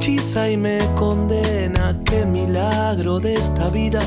[0.00, 1.94] hechiza y me condena.
[2.06, 4.00] Qué milagro de esta vida.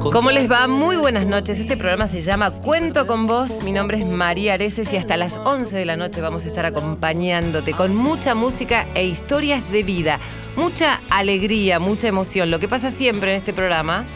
[0.00, 0.66] ¿Cómo les va?
[0.68, 1.60] Muy buenas noches.
[1.60, 3.62] Este programa se llama Cuento con vos.
[3.62, 6.64] Mi nombre es María Areces y hasta las 11 de la noche vamos a estar
[6.64, 10.18] acompañándote con mucha música e historias de vida.
[10.56, 12.50] Mucha alegría, mucha emoción.
[12.50, 14.06] Lo que pasa siempre en este programa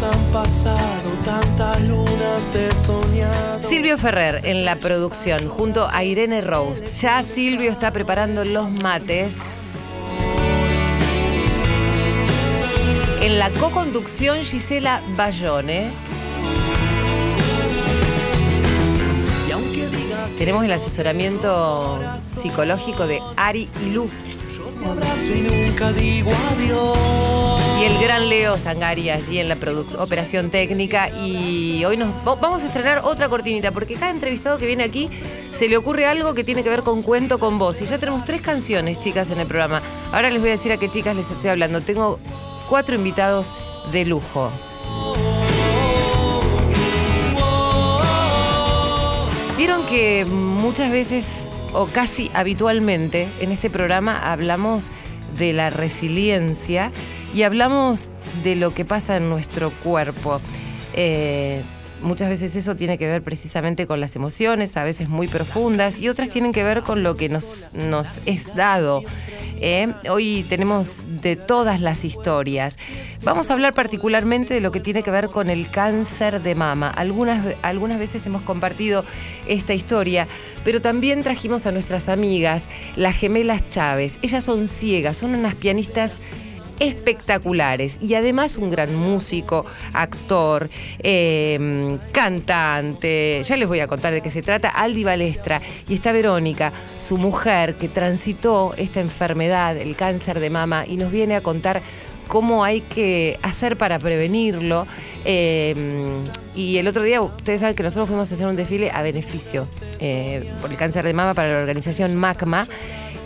[0.00, 3.47] han pasado tantas lunas de soñado.
[3.68, 6.86] Silvio Ferrer en la producción, junto a Irene Rose.
[7.02, 10.00] Ya Silvio está preparando los mates.
[13.20, 15.92] En la co-conducción, Gisela Bayone.
[20.38, 24.08] Tenemos el asesoramiento psicológico de Ari Lu.
[25.34, 27.47] y nunca digo adiós.
[27.78, 29.56] Y el gran Leo Sangari allí en la
[29.98, 31.10] operación técnica.
[31.10, 35.08] Y hoy nos vamos a estrenar otra cortinita, porque cada entrevistado que viene aquí
[35.52, 37.80] se le ocurre algo que tiene que ver con cuento con voz.
[37.80, 39.80] Y ya tenemos tres canciones, chicas, en el programa.
[40.12, 41.80] Ahora les voy a decir a qué chicas les estoy hablando.
[41.80, 42.18] Tengo
[42.68, 43.54] cuatro invitados
[43.92, 44.50] de lujo.
[49.56, 54.90] Vieron que muchas veces o casi habitualmente en este programa hablamos
[55.36, 56.90] de la resiliencia
[57.34, 58.08] y hablamos
[58.42, 60.40] de lo que pasa en nuestro cuerpo.
[60.94, 61.62] Eh,
[62.02, 66.08] muchas veces eso tiene que ver precisamente con las emociones, a veces muy profundas, y
[66.08, 69.02] otras tienen que ver con lo que nos, nos es dado.
[69.60, 69.92] ¿eh?
[70.10, 72.78] Hoy tenemos de todas las historias.
[73.22, 76.88] Vamos a hablar particularmente de lo que tiene que ver con el cáncer de mama.
[76.88, 79.04] Algunas, algunas veces hemos compartido
[79.46, 80.26] esta historia,
[80.64, 84.18] pero también trajimos a nuestras amigas, las gemelas Chávez.
[84.22, 86.20] Ellas son ciegas, son unas pianistas
[86.80, 90.68] espectaculares y además un gran músico, actor,
[90.98, 93.42] em, cantante.
[93.44, 94.68] Ya les voy a contar de qué se trata.
[94.68, 100.84] Aldi Balestra y está Verónica, su mujer que transitó esta enfermedad, el cáncer de mama,
[100.86, 101.82] y nos viene a contar
[102.28, 104.86] cómo hay que hacer para prevenirlo.
[105.24, 106.24] Em,
[106.54, 109.66] y el otro día, ustedes saben que nosotros fuimos a hacer un desfile a beneficio
[109.98, 112.68] eh, por el cáncer de mama para la organización MACMA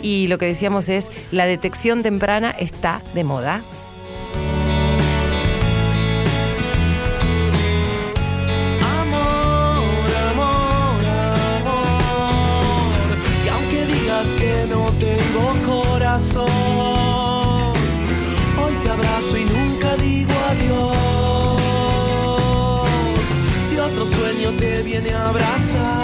[0.03, 3.63] y lo que decíamos es, la detección temprana está de moda.
[8.99, 9.95] Amor,
[10.29, 10.99] amor.
[13.45, 16.49] Y aunque digas que no tengo corazón,
[18.61, 20.97] hoy te abrazo y nunca digo adiós.
[23.69, 26.02] Si otro sueño te viene a abrazar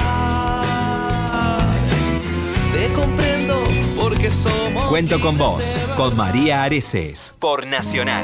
[4.88, 8.24] Cuento con vos, con María Areces, por Nacional.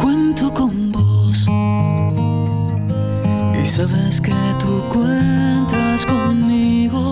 [0.00, 1.46] Cuento con vos
[3.60, 7.10] y sabes que tú cuentas conmigo,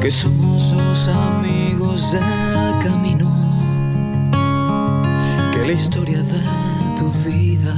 [0.00, 3.30] que somos dos amigos del camino,
[5.52, 6.40] que la historia de
[6.96, 7.74] tu vida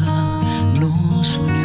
[0.81, 1.62] nos unió.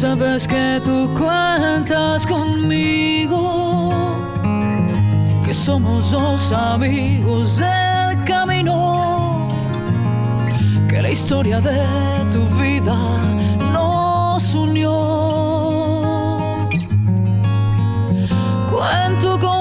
[0.00, 3.90] Sabes que tú cuentas conmigo,
[5.44, 9.46] que somos dos amigos del camino,
[10.88, 11.82] que la historia de
[12.32, 12.96] tu vida
[13.74, 14.96] nos unió.
[18.70, 19.59] Cuento con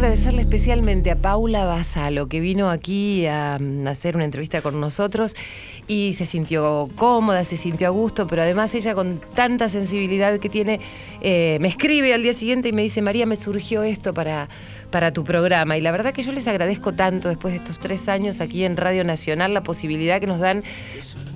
[0.00, 5.36] agradecerle especialmente a Paula Basalo, que vino aquí a, mm, hacer una entrevista con nosotros
[5.88, 10.48] y se sintió cómoda, se sintió a gusto, pero además ella con tanta sensibilidad que
[10.48, 10.80] tiene,
[11.20, 14.48] eh, me escribe al día siguiente y me dice, María, me surgió esto para,
[14.90, 15.76] para tu programa.
[15.76, 18.76] Y la verdad que yo les agradezco tanto después de estos tres años aquí en
[18.76, 20.62] Radio Nacional la posibilidad que nos dan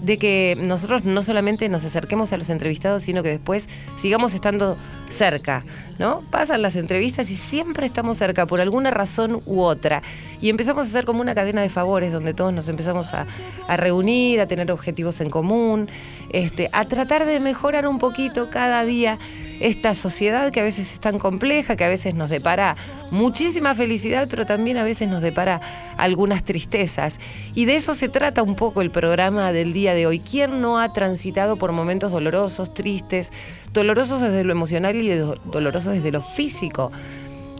[0.02, 4.76] de que nosotros no solamente nos acerquemos a los entrevistados, sino que después sigamos estando
[5.08, 5.64] cerca,
[5.98, 6.22] ¿no?
[6.30, 10.02] Pasan las entrevistas y siempre estamos cerca por alguna razón u otra.
[10.42, 13.26] Y empezamos a hacer como una cadena de favores donde todos nos empezamos a,
[13.66, 15.88] a reunir, a tener objetivos en común,
[16.30, 19.18] este, a tratar de mejorar un poquito cada día
[19.60, 22.76] esta sociedad que a veces es tan compleja, que a veces nos depara
[23.10, 25.60] muchísima felicidad, pero también a veces nos depara
[25.96, 27.20] algunas tristezas.
[27.54, 30.18] Y de eso se trata un poco el programa del día de hoy.
[30.18, 33.32] ¿Quién no ha transitado por momentos dolorosos, tristes,
[33.72, 35.08] dolorosos desde lo emocional y
[35.50, 36.90] dolorosos desde lo físico?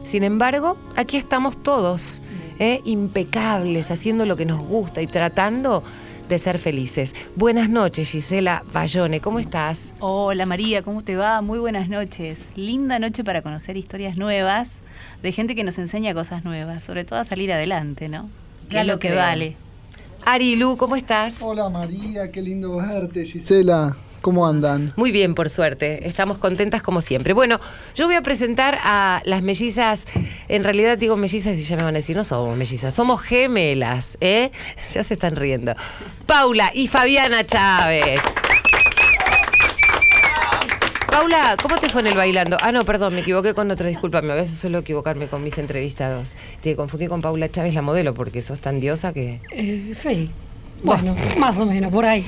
[0.02, 2.20] Sin embargo, aquí estamos todos,
[2.58, 2.82] ¿eh?
[2.85, 5.82] impecables, haciendo lo que nos gusta y tratando
[6.29, 7.15] de ser felices.
[7.37, 9.94] Buenas noches, Gisela Bayone, ¿cómo estás?
[10.00, 11.41] Hola María, ¿cómo te va?
[11.41, 12.50] Muy buenas noches.
[12.56, 14.79] Linda noche para conocer historias nuevas
[15.23, 18.29] de gente que nos enseña cosas nuevas, sobre todo a salir adelante, ¿no?
[18.69, 19.56] Que es lo que vale.
[20.25, 21.43] Arilu, ¿cómo estás?
[21.43, 23.94] Hola María, qué lindo verte, Gisela.
[24.25, 24.94] ¿Cómo andan?
[24.97, 26.09] Muy bien, por suerte.
[26.09, 27.35] Estamos contentas como siempre.
[27.35, 27.61] Bueno,
[27.94, 30.06] yo voy a presentar a las mellizas.
[30.49, 34.17] En realidad digo mellizas y ya me van a decir, no somos mellizas, somos gemelas,
[34.23, 34.50] ¿eh?
[34.94, 35.75] Ya se están riendo.
[36.25, 38.19] Paula y Fabiana Chávez.
[41.09, 42.56] Paula, ¿cómo te fue en el bailando?
[42.62, 44.32] Ah, no, perdón, me equivoqué con otra, discúlpame.
[44.32, 46.32] A veces suelo equivocarme con mis entrevistados.
[46.62, 49.43] Te confundí con Paula Chávez, la modelo, porque sos tan diosa que.
[49.53, 50.31] Eh, sí.
[50.82, 52.26] Bueno, más o menos, por ahí.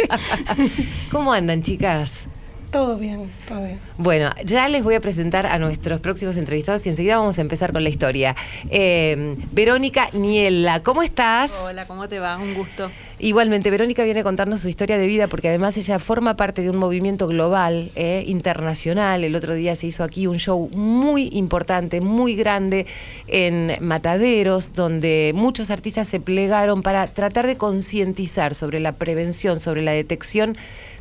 [1.10, 2.28] ¿Cómo andan, chicas?
[2.70, 3.80] Todo bien, todo bien.
[3.96, 7.72] Bueno, ya les voy a presentar a nuestros próximos entrevistados y enseguida vamos a empezar
[7.72, 8.36] con la historia.
[8.70, 11.66] Eh, Verónica Niela, ¿cómo estás?
[11.66, 12.36] Hola, ¿cómo te va?
[12.36, 12.90] Un gusto.
[13.20, 16.70] Igualmente, Verónica viene a contarnos su historia de vida porque además ella forma parte de
[16.70, 19.24] un movimiento global, eh, internacional.
[19.24, 22.86] El otro día se hizo aquí un show muy importante, muy grande
[23.26, 29.82] en Mataderos, donde muchos artistas se plegaron para tratar de concientizar sobre la prevención, sobre
[29.82, 30.56] la detección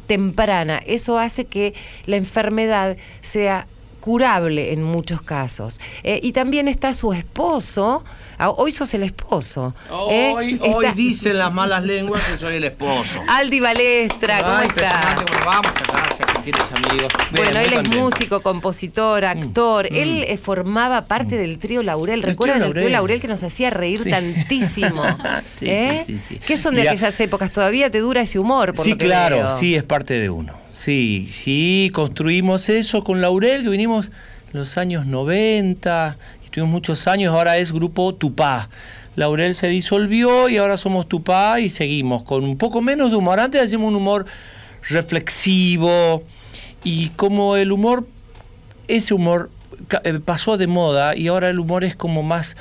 [0.08, 0.82] temprana.
[0.86, 1.74] Eso hace que
[2.06, 3.68] la enfermedad sea
[4.00, 5.80] curable en muchos casos.
[6.04, 8.04] Eh, y también está su esposo,
[8.40, 9.74] Ah, hoy sos el esposo.
[10.12, 10.32] ¿eh?
[10.36, 13.20] Hoy, hoy dicen las malas lenguas que soy el esposo.
[13.28, 15.16] Aldi Balestra, ¿cómo estás?
[15.16, 17.12] Bueno, vamos, gracias, tienes amigos.
[17.32, 19.92] bueno, él es músico, compositor, mm, actor.
[19.92, 19.96] Mm.
[19.96, 21.40] Él eh, formaba parte mm.
[21.40, 22.22] del trío Laurel.
[22.22, 25.04] ¿Recuerdan el trío Laurel que nos hacía reír tantísimo?
[25.62, 26.04] ¿Eh?
[26.06, 27.52] sí, ¿Qué son de aquellas épocas?
[27.52, 28.74] ¿Todavía te dura ese humor?
[28.78, 30.67] sí, claro, sí, es parte de uno.
[30.78, 34.12] Sí, sí, construimos eso con Laurel, que vinimos
[34.54, 36.18] en los años 90
[36.58, 38.70] Tuvimos muchos años, ahora es grupo Tupá.
[39.16, 43.40] Laurel se disolvió y ahora somos Tupá y seguimos con un poco menos de humor.
[43.40, 44.26] Antes hacíamos un humor
[44.90, 46.24] reflexivo
[46.84, 48.08] y como el humor,
[48.88, 49.52] ese humor
[50.04, 52.58] eh, pasó de moda y ahora el humor es como más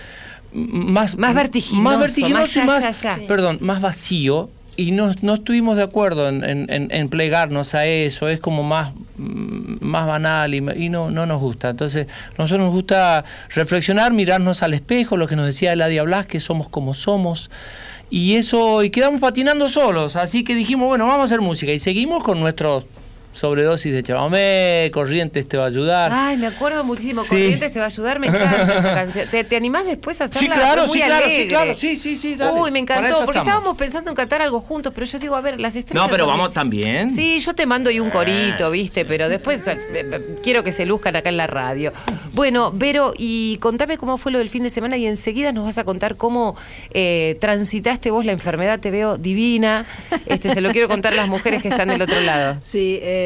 [0.53, 5.83] más, más vertiginoso, más, vertiginoso y más, perdón, más vacío y no, no, estuvimos de
[5.83, 11.27] acuerdo en, en, plegarnos a eso, es como más, más banal y, y, no, no
[11.27, 11.71] nos gusta.
[11.71, 12.07] Entonces,
[12.39, 13.25] nosotros nos gusta
[13.55, 17.51] reflexionar, mirarnos al espejo, lo que nos decía Eladia Blas, que somos como somos.
[18.11, 21.81] Y eso, y quedamos patinando solos, así que dijimos, bueno, vamos a hacer música y
[21.81, 22.87] seguimos con nuestros
[23.37, 26.11] sobredosis de chamamé, Corrientes te va a ayudar.
[26.13, 29.29] Ay, me acuerdo muchísimo, Corrientes te va a ayudar, me encanta esa canción.
[29.29, 30.55] ¿Te, ¿Te, animás después a hacerla?
[30.55, 32.59] Sí, claro, muy sí, claro, sí, claro, sí, sí, sí, dale.
[32.59, 35.61] Uy, me encantó, porque estábamos pensando en cantar algo juntos, pero yo digo, a ver,
[35.61, 36.03] las estrellas...
[36.03, 37.11] No, pero vamos también.
[37.11, 40.87] Sí, yo te mando ahí un corito, viste, pero después eh, eh, quiero que se
[40.87, 41.93] luzcan acá en la radio.
[42.33, 45.79] Bueno, Vero, y contame cómo fue lo del fin de semana y enseguida nos vas
[45.79, 46.57] a contar cómo
[46.91, 49.85] eh, transitaste vos la enfermedad, te veo divina.
[50.27, 52.59] Este, se lo quiero contar a las mujeres que están del otro lado.
[52.65, 53.26] Sí, eh,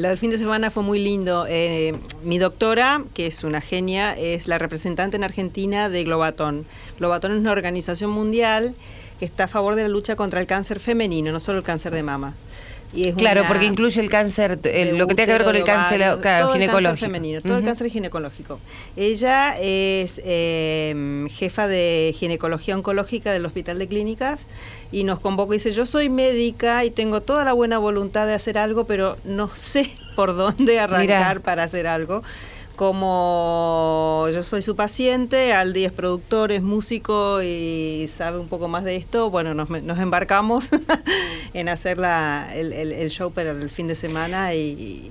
[0.00, 1.46] lo del fin de semana fue muy lindo.
[1.48, 6.64] Eh, mi doctora, que es una genia, es la representante en Argentina de Globatón.
[6.98, 8.74] Globatón es una organización mundial
[9.18, 11.92] que está a favor de la lucha contra el cáncer femenino, no solo el cáncer
[11.92, 12.34] de mama.
[12.92, 16.52] Y claro, porque incluye el cáncer, lo que tiene que ver con el cáncer todo
[16.52, 16.58] ginecológico.
[16.58, 18.60] El cáncer femenino, todo el cáncer ginecológico.
[18.96, 24.40] Ella es em, jefa de ginecología oncológica del Hospital de Clínicas
[24.90, 28.34] y nos convocó y dice, yo soy médica y tengo toda la buena voluntad de
[28.34, 32.22] hacer algo, pero no sé por dónde arrancar para hacer algo
[32.78, 38.84] como yo soy su paciente, Aldi es productor, es músico y sabe un poco más
[38.84, 40.68] de esto, bueno, nos, embarcamos
[41.54, 45.10] en hacer la, el, show para el fin de semana y,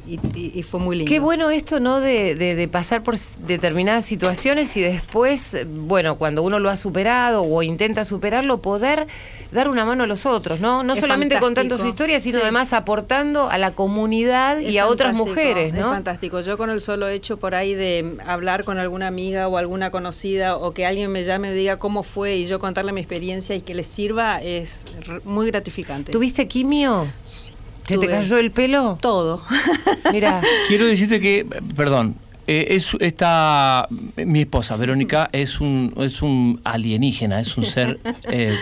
[0.63, 1.09] fue muy lindo.
[1.09, 1.99] Qué bueno esto, ¿no?
[1.99, 7.63] De, de, pasar por determinadas situaciones y después, bueno, cuando uno lo ha superado o
[7.63, 9.07] intenta superarlo, poder
[9.51, 10.83] dar una mano a los otros, ¿no?
[10.83, 15.73] No solamente contando su historia, sino además aportando a la comunidad y a otras mujeres,
[15.73, 15.79] ¿no?
[15.79, 16.39] Es fantástico.
[16.39, 20.55] Yo con el solo hecho por ahí de hablar con alguna amiga o alguna conocida
[20.57, 23.61] o que alguien me llame y diga cómo fue y yo contarle mi experiencia y
[23.61, 24.85] que les sirva es
[25.23, 26.11] muy gratificante.
[26.11, 27.07] ¿Tuviste quimio?
[27.25, 27.51] Sí.
[27.87, 28.97] ¿Se te cayó el pelo?
[29.01, 29.41] Todo.
[30.11, 30.41] Mira.
[30.67, 31.45] Quiero decirte que,
[31.75, 32.15] perdón,
[32.49, 37.99] Eh, es, está, mi esposa, Verónica, es un, es un alienígena, es un ser
[38.31, 38.55] eh,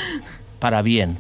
[0.58, 1.18] para bien.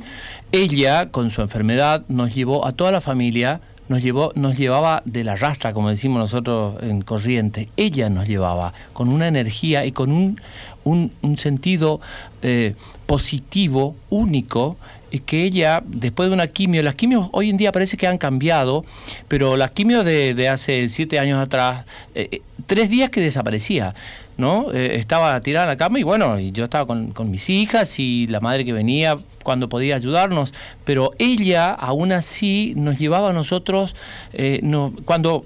[0.51, 5.23] Ella, con su enfermedad, nos llevó a toda la familia, nos, llevó, nos llevaba de
[5.23, 7.69] la rastra, como decimos nosotros en corriente.
[7.77, 10.39] Ella nos llevaba con una energía y con un,
[10.83, 12.01] un, sentido
[12.41, 12.75] eh,
[13.05, 14.77] positivo, único,
[15.25, 18.83] que ella, después de una quimio, las quimios hoy en día parece que han cambiado,
[19.27, 23.95] pero las quimios de, de hace siete años atrás, eh, eh, tres días que desaparecía.
[24.37, 24.71] ¿no?
[24.73, 27.99] Eh, estaba tirada en la cama y bueno, y yo estaba con, con mis hijas
[27.99, 30.53] y la madre que venía cuando podía ayudarnos,
[30.83, 33.95] pero ella aún así nos llevaba a nosotros,
[34.33, 35.45] eh, no, cuando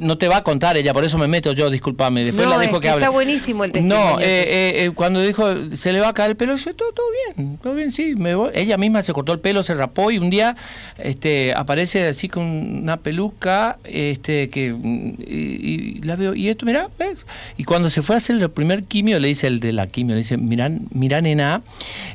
[0.00, 2.24] no te va a contar ella, por eso me meto yo, discúlpame.
[2.24, 3.00] Después No, la es dejo que que, hable.
[3.04, 4.10] está buenísimo el testimonio.
[4.14, 6.92] No, eh, eh, eh, cuando dijo se le va a caer el pelo, yo todo,
[6.92, 7.06] todo
[7.36, 8.14] bien, todo bien, sí.
[8.16, 8.50] Me voy.
[8.54, 10.56] Ella misma se cortó el pelo, se rapó y un día
[10.98, 14.74] este, aparece así con una peluca este, que
[15.18, 17.26] y, y la veo, y esto, mirá, ¿ves?
[17.56, 20.14] Y cuando se fue a hacer el primer quimio, le dice el de la quimio,
[20.14, 21.62] le dice, mirá, mirá nena,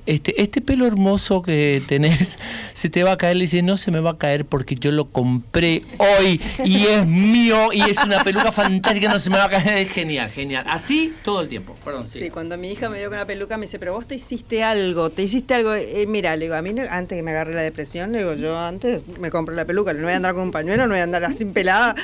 [0.06, 2.40] este, este pelo hermoso que tenés
[2.74, 3.38] se te va a caer.
[3.38, 7.06] Le dice, no se me va a caer porque yo lo compré hoy y es
[7.06, 9.78] mío y es una peluca fantástica, no se me va a caer.
[9.80, 10.66] Es genial, genial.
[10.70, 11.76] Así todo el tiempo.
[11.84, 12.20] Perdón, sí.
[12.20, 14.64] Sí, cuando mi hija me vio con la peluca me dice, pero vos te hiciste
[14.64, 15.74] algo, te hiciste algo.
[15.74, 18.58] Eh, mira, le digo, a mí antes que me agarre la depresión, le digo, yo
[18.58, 21.04] antes me compré la peluca, no voy a andar con un pañuelo, no voy a
[21.04, 21.96] andar así pelada.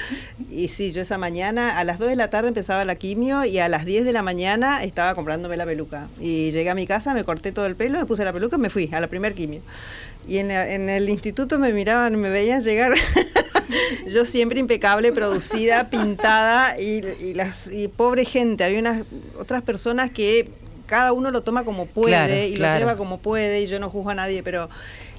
[0.50, 3.60] Y sí, yo esa mañana, a las 2 de la tarde empezaba la quimio y
[3.60, 6.10] a las 10 de la mañana estaba comprándome la peluca.
[6.20, 8.60] Y llegué a mi casa, me corté todo el pelo, me puse la peluca y
[8.60, 9.62] me fui a la primer quimio.
[10.28, 12.94] Y en, el- en el instituto me miraban, me veían llegar.
[14.08, 18.64] Yo siempre impecable, producida, pintada y, y las y pobre gente.
[18.64, 19.04] Había unas
[19.40, 20.52] otras personas que
[20.86, 22.74] cada uno lo toma como puede Claro, y claro.
[22.74, 24.70] lo lleva como puede y yo no juzgo a nadie, pero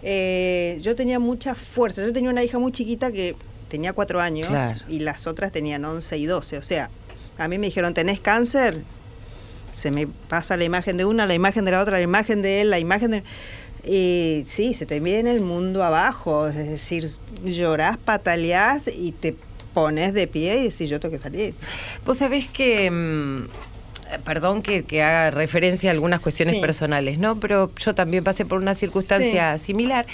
[0.03, 2.03] eh, yo tenía mucha fuerza.
[2.03, 3.37] Yo tenía una hija muy chiquita que
[3.69, 4.81] tenía cuatro años Claro.
[4.89, 6.59] y las otras tenían 11 y 12.
[6.59, 6.91] O sea,
[7.39, 8.81] a mí me dijeron, ¿tenés cáncer?
[9.77, 12.61] Se me pasa la imagen de una, la imagen de la otra, la imagen de
[12.63, 13.23] él, la imagen de...
[13.85, 17.07] Y sí, se te viene el mundo abajo, es decir,
[17.45, 19.35] llorás, pataleás y te
[19.75, 21.55] pones de pie y decís, yo tengo que salir.
[22.05, 23.49] Vos sabés que, mm,
[24.25, 26.61] perdón que, que haga referencia a algunas cuestiones Sí.
[26.61, 27.39] personales, ¿no?
[27.39, 30.07] Pero yo también pasé por una circunstancia similar.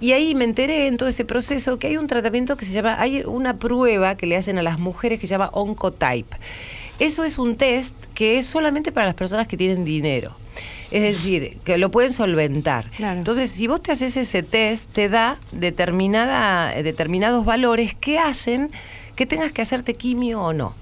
[0.00, 2.96] Y ahí me enteré en todo ese proceso que hay un tratamiento que se llama,
[3.00, 6.36] hay una prueba que le hacen a las mujeres que se llama Oncotype.
[7.02, 10.36] Eso es un test que es solamente para las personas que tienen dinero.
[10.92, 12.88] Es decir, que lo pueden solventar.
[12.90, 13.18] Claro.
[13.18, 18.70] Entonces, si vos te haces ese test, te da determinada, determinados valores que hacen
[19.16, 20.74] que tengas que hacerte quimio o no.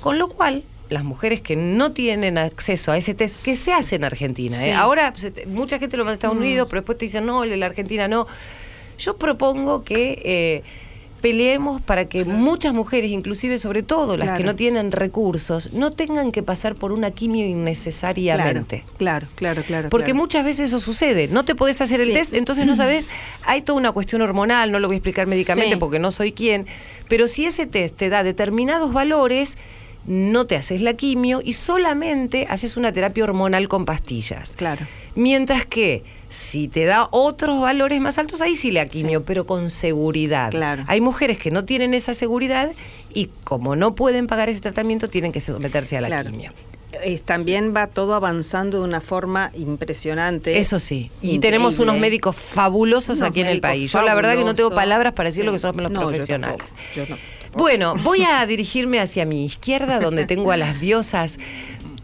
[0.00, 3.96] Con lo cual, las mujeres que no tienen acceso a ese test, que se hace
[3.96, 4.74] en Argentina, ¿eh?
[4.74, 5.14] Ahora
[5.46, 8.26] mucha gente lo manda a Estados Unidos, pero después te dicen, no, la Argentina no.
[8.98, 10.62] Yo propongo que eh,
[11.22, 16.32] peleemos para que muchas mujeres, inclusive sobre todo las que no tienen recursos, no tengan
[16.32, 18.84] que pasar por una quimio innecesariamente.
[18.98, 19.88] Claro, claro, claro.
[19.88, 20.18] Porque claro.
[20.18, 21.28] muchas veces eso sucede.
[21.28, 22.12] No te podés hacer el Sí.
[22.14, 23.08] test, entonces no sabes.
[23.46, 25.78] Hay toda una cuestión hormonal, no lo voy a explicar médicamente Sí.
[25.78, 26.66] porque no soy quien.
[27.08, 29.58] Pero si ese test te da determinados valores,
[30.06, 34.54] no te haces la quimio y solamente haces una terapia hormonal con pastillas.
[34.56, 34.84] Claro.
[35.14, 39.70] Mientras que si te da otros valores más altos, ahí sí la quimio, pero con
[39.70, 40.50] seguridad.
[40.50, 40.84] Claro.
[40.88, 42.72] Hay mujeres que no tienen esa seguridad
[43.14, 46.30] y como no pueden pagar ese tratamiento, tienen que someterse a la Claro.
[46.30, 46.52] quimio.
[47.24, 50.58] También va todo avanzando de una forma impresionante.
[50.58, 51.10] Eso sí.
[51.22, 53.92] Y tenemos unos médicos fabulosos Unos aquí en el país.
[53.92, 56.08] Yo la verdad que no tengo palabras para decir lo que son los No, yo
[56.08, 56.74] profesionales.
[56.74, 57.16] tampoco, yo no.
[57.54, 61.38] Bueno, voy a dirigirme hacia mi izquierda, donde tengo a las diosas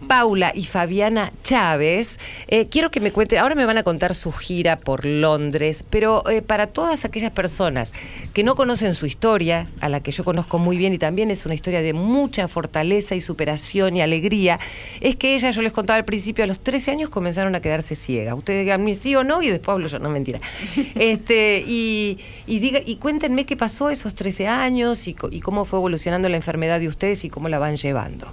[0.09, 2.19] Paula y Fabiana Chávez.
[2.49, 6.29] Eh, quiero que me cuenten, ahora me van a contar su gira por Londres, pero
[6.29, 7.93] eh, para todas aquellas personas
[8.33, 11.45] que no conocen su historia, a la que yo conozco muy bien y también es
[11.45, 14.59] una historia de mucha fortaleza y superación y alegría,
[15.01, 17.95] es que ellas, yo les contaba al principio, a los 13 años comenzaron a quedarse
[17.95, 18.35] ciegas.
[18.35, 20.41] Ustedes digan sí o no y después hablo yo, no mentira.
[20.95, 26.31] este, y, y, diga, y cuéntenme qué pasó esos 13 años y cómo fue evolucionando
[26.31, 28.33] la enfermedad de ustedes y cómo la van llevando.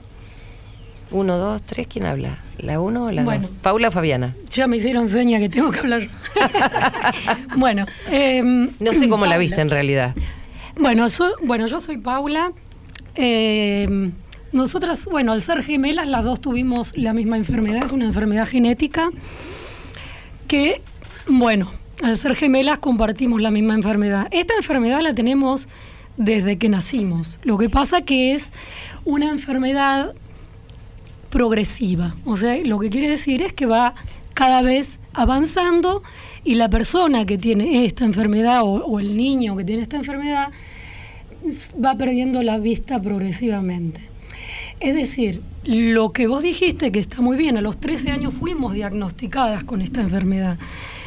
[1.11, 2.39] Uno, dos, tres, ¿quién habla?
[2.57, 3.43] ¿La uno o la Bueno.
[3.43, 3.51] dos?
[3.61, 4.35] ¿Paula o Fabiana?
[4.49, 6.09] Ya me hicieron seña que tengo que hablar.
[7.57, 10.15] bueno, em, No sé cómo la viste en realidad.
[10.79, 11.07] Bueno,
[11.43, 12.51] bueno, yo soy Paula.
[13.15, 14.13] Em,
[14.51, 19.09] nosotras, bueno, al ser gemelas, las dos tuvimos la misma enfermedad, es una enfermedad genética
[20.47, 20.81] que,
[21.27, 21.71] bueno,
[22.03, 24.27] al ser gemelas compartimos la misma enfermedad.
[24.31, 25.67] Esta enfermedad la tenemos
[26.17, 27.37] desde que nacimos.
[27.43, 28.51] Lo que pasa que es
[29.05, 30.13] una enfermedad
[31.35, 32.15] progresiva.
[32.23, 33.93] O sea, lo que quiere decir es que va
[34.33, 36.01] cada vez avanzando
[36.45, 40.53] y la persona que tiene esta enfermedad o, o el niño que tiene esta enfermedad
[41.83, 43.99] va perdiendo la vista progresivamente.
[44.79, 48.73] Es decir, lo que vos dijiste que está muy bien, a los 13 años fuimos
[48.73, 50.57] diagnosticadas con esta enfermedad.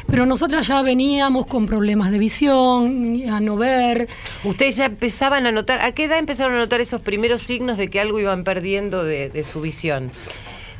[0.09, 4.07] Pero nosotras ya veníamos con problemas de visión, a no ver.
[4.43, 7.89] Ustedes ya empezaban a notar, ¿a qué edad empezaron a notar esos primeros signos de
[7.89, 10.11] que algo iban perdiendo de, de su visión?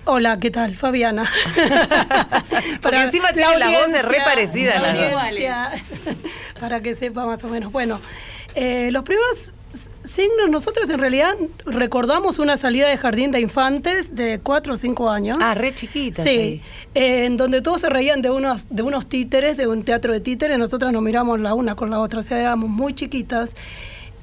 [0.06, 0.76] Hola, ¿qué tal?
[0.76, 1.30] Fabiana.
[2.82, 5.22] Porque encima tiene la voz es re parecida a la las dos.
[5.22, 5.72] audiencia,
[6.60, 7.72] Para que sepa más o menos.
[7.72, 8.02] Bueno,
[8.56, 9.54] eh, los primeros
[10.20, 11.36] signos, nosotros en realidad
[11.66, 15.38] recordamos una salida de jardín de infantes de 4 o 5 años.
[15.40, 16.26] Ah, re chiquitas.
[16.26, 16.62] Sí,
[16.94, 20.20] eh, en donde todos se reían de unos, de unos títeres, de un teatro de
[20.20, 23.56] títeres, nosotras nos miramos la una con la otra, o sea, éramos muy chiquitas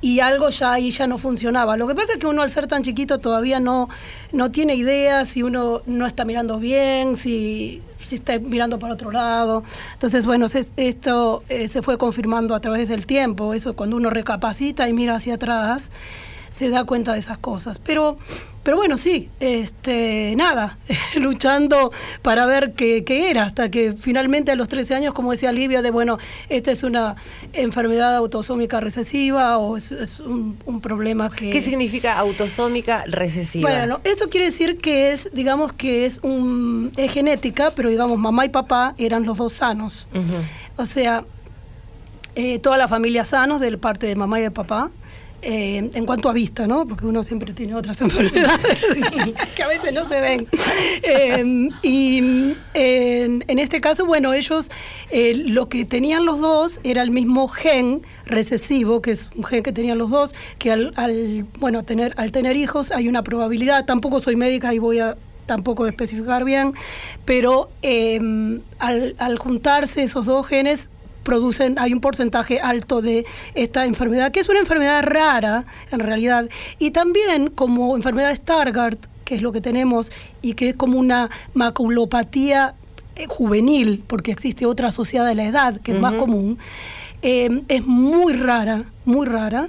[0.00, 1.76] y algo ya ahí ya no funcionaba.
[1.76, 3.88] Lo que pasa es que uno al ser tan chiquito todavía no,
[4.32, 9.10] no tiene idea si uno no está mirando bien, si, si está mirando para otro
[9.10, 9.64] lado.
[9.94, 14.88] Entonces, bueno, esto eh, se fue confirmando a través del tiempo, eso cuando uno recapacita
[14.88, 15.90] y mira hacia atrás
[16.56, 17.78] se da cuenta de esas cosas.
[17.78, 18.16] Pero,
[18.62, 20.78] pero bueno, sí, este, nada,
[21.16, 25.52] luchando para ver qué, qué era, hasta que finalmente a los 13 años, como decía
[25.52, 27.16] Livia, de bueno, esta es una
[27.52, 31.50] enfermedad autosómica recesiva o es, es un, un problema que...
[31.50, 33.68] ¿Qué significa autosómica recesiva?
[33.68, 38.44] Bueno, eso quiere decir que es, digamos que es un es genética, pero digamos mamá
[38.44, 40.06] y papá eran los dos sanos.
[40.76, 41.24] O sea,
[42.34, 44.90] eh, toda la familia sanos de parte de mamá y de papá.
[45.42, 46.86] Eh, en cuanto a vista, ¿no?
[46.86, 48.86] Porque uno siempre tiene otras enfermedades
[49.56, 50.46] que a veces no se ven.
[51.02, 52.18] Eh, y
[52.74, 54.70] en, en este caso, bueno, ellos
[55.10, 59.62] eh, lo que tenían los dos era el mismo gen recesivo, que es un gen
[59.62, 63.84] que tenían los dos, que al, al, bueno, tener, al tener hijos hay una probabilidad,
[63.86, 65.16] tampoco soy médica y voy a
[65.46, 66.74] tampoco especificar bien,
[67.24, 68.20] pero eh,
[68.78, 70.90] al, al juntarse esos dos genes
[71.26, 76.48] producen, hay un porcentaje alto de esta enfermedad, que es una enfermedad rara en realidad,
[76.78, 81.28] y también como enfermedad Stargardt, que es lo que tenemos, y que es como una
[81.52, 82.74] maculopatía
[83.16, 86.58] eh, juvenil, porque existe otra asociada a la edad, que es más común,
[87.22, 89.68] eh, es muy rara, muy rara.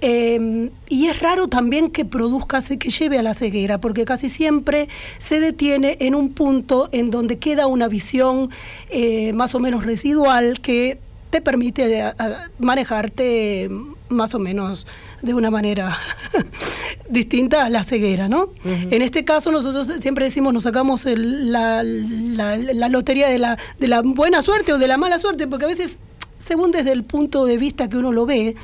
[0.00, 4.88] Eh, y es raro también que produzca, que lleve a la ceguera, porque casi siempre
[5.18, 8.50] se detiene en un punto en donde queda una visión
[8.90, 10.98] eh, más o menos residual que
[11.30, 13.70] te permite de- a- a manejarte
[14.10, 14.86] más o menos
[15.22, 15.96] de una manera
[17.08, 18.50] distinta a la ceguera, ¿no?
[18.64, 23.58] En este caso nosotros siempre decimos, nos sacamos el- la, la- la lotería de la,
[23.78, 25.98] de la buena suerte o de la mala suerte, porque a veces,
[26.36, 28.54] según desde el punto de vista que uno lo ve,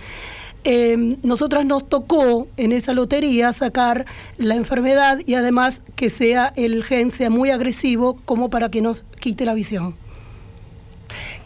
[0.65, 6.85] eh, nosotras nos tocó en esa lotería sacar la enfermedad y además que sea el
[6.85, 9.95] gen sea muy agresivo como para que nos quite la visión.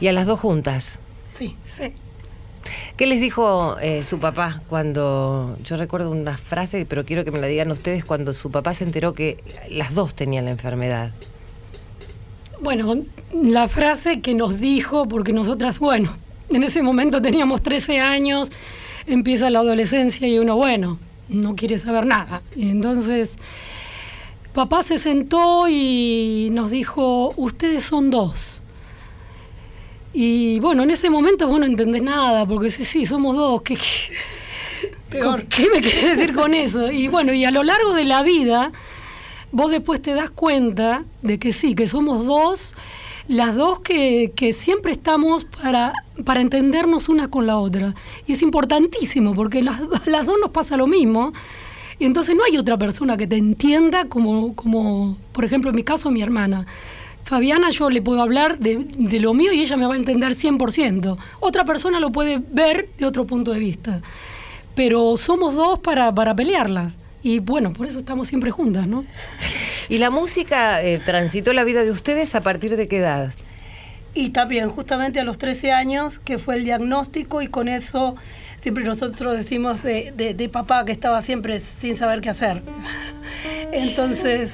[0.00, 1.00] Y a las dos juntas.
[1.32, 1.92] Sí, sí.
[2.96, 7.38] ¿Qué les dijo eh, su papá cuando, yo recuerdo una frase, pero quiero que me
[7.38, 11.10] la digan ustedes, cuando su papá se enteró que las dos tenían la enfermedad?
[12.60, 12.96] Bueno,
[13.32, 16.16] la frase que nos dijo, porque nosotras, bueno,
[16.50, 18.50] en ese momento teníamos 13 años,
[19.06, 22.42] empieza la adolescencia y uno, bueno, no quiere saber nada.
[22.56, 23.36] Y entonces,
[24.52, 28.62] papá se sentó y nos dijo, ustedes son dos.
[30.12, 33.76] Y bueno, en ese momento vos no entendés nada, porque sí, sí, somos dos, ¿qué,
[33.76, 35.20] qué.
[35.48, 36.90] ¿qué me querés decir con eso?
[36.90, 38.72] Y bueno, y a lo largo de la vida,
[39.50, 42.74] vos después te das cuenta de que sí, que somos dos,
[43.28, 45.92] las dos que, siempre estamos para,
[46.24, 47.94] para entendernos una con la otra.
[48.26, 51.32] Y es importantísimo, porque las, las dos nos pasa lo mismo.
[51.98, 55.84] Y entonces no hay otra persona que te entienda como, como por ejemplo, en mi
[55.84, 56.66] caso, mi hermana.
[57.22, 60.32] Fabiana, yo le puedo hablar de, de lo mío y ella me va a entender
[60.32, 61.16] 100%.
[61.40, 64.02] Otra persona lo puede ver de otro punto de vista.
[64.74, 66.98] Pero somos dos para, para pelearlas.
[67.24, 69.02] Y bueno, por eso estamos siempre juntas, ¿no?
[69.88, 73.32] ¿Y la música eh, transitó la vida de ustedes a partir de qué edad?
[74.12, 78.14] Y también, justamente a los 13 años, que fue el diagnóstico, y con eso
[78.56, 82.62] siempre nosotros decimos de, de- de papá que estaba siempre sin saber qué hacer.
[83.72, 84.52] Entonces,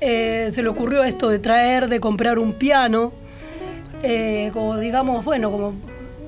[0.00, 3.12] eh, se le ocurrió esto de traer, de comprar un piano,
[4.02, 5.74] eh, como digamos, bueno, como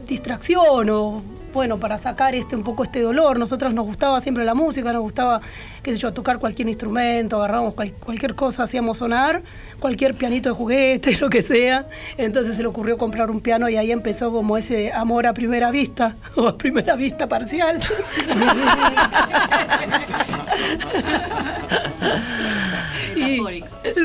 [0.07, 3.39] distracción o bueno, para sacar este un poco este dolor.
[3.39, 5.41] Nosotros nos gustaba siempre la música, nos gustaba,
[5.83, 9.43] qué sé yo, tocar cualquier instrumento, agarramos cual- cualquier cosa, hacíamos sonar,
[9.81, 11.87] cualquier pianito de juguete, lo que sea.
[12.17, 15.71] Entonces se le ocurrió comprar un piano y ahí empezó como ese amor a primera
[15.71, 17.79] vista, o a primera vista parcial.
[23.17, 23.41] y,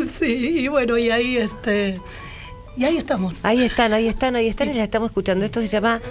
[0.06, 1.99] sí, y bueno, y ahí este
[2.75, 3.36] y ahí estamos.
[3.43, 5.45] Ahí están, ahí están, ahí están y la estamos escuchando.
[5.45, 6.01] Esto se llama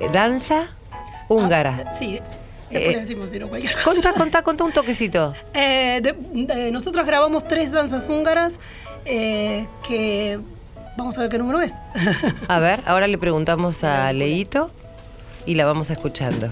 [0.00, 0.68] eh, danza
[1.32, 1.84] húngara.
[1.86, 2.20] Ah, sí.
[2.70, 3.48] Después Eh, decimos si no.
[3.84, 5.34] Contá, contá, contá un toquecito.
[5.52, 6.14] Eh, de-
[6.46, 8.58] de- nosotros grabamos tres danzas húngaras
[9.04, 10.38] eh, que
[10.96, 11.74] vamos a ver qué número es.
[12.48, 14.70] A ver, ahora le preguntamos a Leito
[15.44, 16.48] y la vamos escuchando.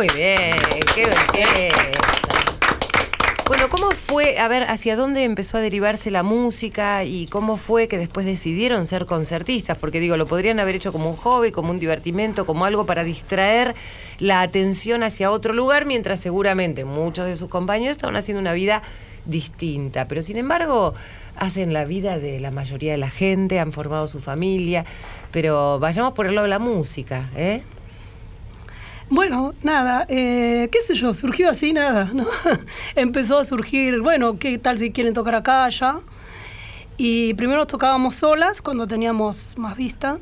[0.00, 0.56] Muy bien,
[0.94, 1.76] qué belleza.
[3.46, 7.86] Bueno, ¿cómo fue, a ver, hacia dónde empezó a derivarse la música y cómo fue
[7.86, 9.76] que después decidieron ser concertistas?
[9.76, 13.04] Porque digo, lo podrían haber hecho como un hobby, como un divertimento, como algo para
[13.04, 13.74] distraer
[14.18, 18.80] la atención hacia otro lugar, mientras seguramente muchos de sus compañeros estaban haciendo una vida
[19.26, 20.08] distinta.
[20.08, 20.94] Pero sin embargo,
[21.36, 24.86] hacen la vida de la mayoría de la gente, han formado su familia.
[25.30, 27.60] Pero vayamos por el lado de la música, ¿eh?
[29.12, 32.26] Bueno, nada, eh, qué sé yo, surgió así nada, ¿no?
[32.94, 35.98] Empezó a surgir, bueno, ¿qué tal si quieren tocar acá, allá?
[36.96, 40.18] Y primero tocábamos solas cuando teníamos más vista.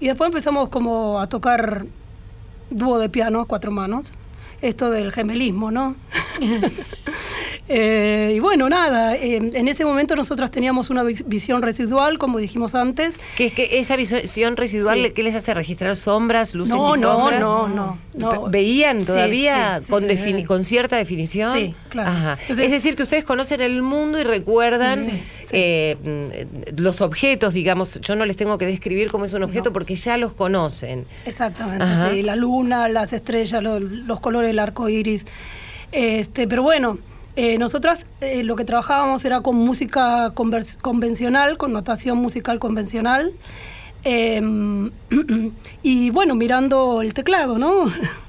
[0.00, 1.86] Y después empezamos como a tocar
[2.70, 4.10] dúo de piano, cuatro manos.
[4.60, 5.96] Esto del gemelismo, ¿no?
[7.70, 12.38] Eh, y bueno, nada, eh, en ese momento nosotras teníamos una vis- visión residual, como
[12.38, 13.20] dijimos antes.
[13.36, 15.10] Que es que esa visión residual, Sí.
[15.12, 17.40] ¿qué les hace registrar sombras, luces No, y no, sombras?
[17.42, 18.48] no, no, no.
[18.48, 20.08] ¿Veían Sí, todavía sí, con, sí.
[20.08, 21.58] defini- con cierta definición?
[21.58, 22.10] Sí, claro.
[22.10, 22.38] Ajá.
[22.40, 25.06] Entonces- es decir, que ustedes conocen el mundo y recuerdan
[25.50, 28.00] eh, mm, los objetos, digamos.
[28.00, 29.72] Yo no les tengo que describir cómo es un objeto No.
[29.74, 31.06] porque ya los conocen.
[31.26, 35.24] Exactamente, la luna, las estrellas, lo- los colores del arco iris.
[35.92, 36.98] Este, pero bueno,
[37.36, 43.32] eh, nosotras eh, lo que trabajábamos era con música convencional, con notación musical convencional.
[44.04, 44.90] em,
[45.82, 47.84] y bueno, mirando el teclado, ¿no?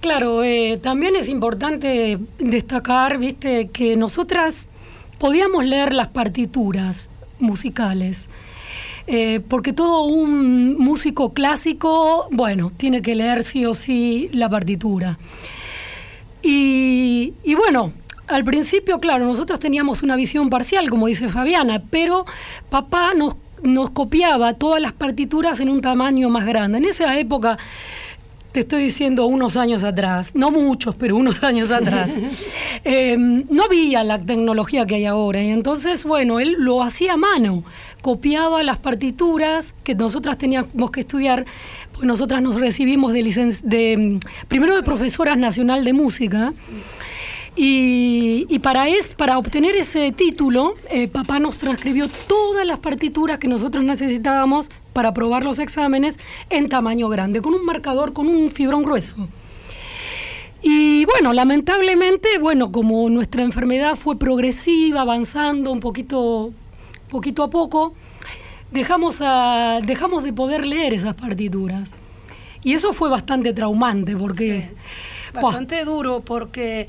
[0.00, 4.68] Claro, eh, también es importante destacar, viste, que nosotras
[5.20, 8.28] podíamos leer las partituras musicales.
[9.06, 15.18] Eh, porque todo un músico clásico, bueno, tiene que leer sí o sí la partitura.
[16.42, 17.92] Y, y bueno,
[18.28, 22.24] al principio, claro, nosotros teníamos una visión parcial, como dice Fabiana, pero
[22.70, 26.78] papá nos, nos copiaba todas las partituras en un tamaño más grande.
[26.78, 27.58] En esa época,
[28.52, 32.10] te estoy diciendo unos años atrás, no muchos, pero unos años atrás,
[32.84, 35.42] eh, no había la tecnología que hay ahora.
[35.42, 37.64] Y entonces, bueno, él lo hacía a mano,
[38.02, 41.46] copiaba las partituras que nosotras teníamos que estudiar,
[41.92, 43.22] pues nosotras nos recibimos de,
[43.62, 46.52] de mm, primero de profesoras nacional de música.
[47.54, 53.38] Y, y para, es, para obtener ese título, eh, papá nos transcribió todas las partituras
[53.38, 58.50] que nosotros necesitábamos para aprobar los exámenes en tamaño grande, con un marcador, con un
[58.50, 59.28] fibrón grueso.
[60.62, 66.52] Y bueno, lamentablemente, bueno, como nuestra enfermedad fue progresiva, avanzando un poquito,
[67.10, 67.94] poquito a poco,
[68.70, 71.92] dejamos, a- dejamos de poder leer esas partituras.
[72.62, 74.70] Y eso fue bastante traumante porque...
[75.34, 76.88] Bastante duro porque,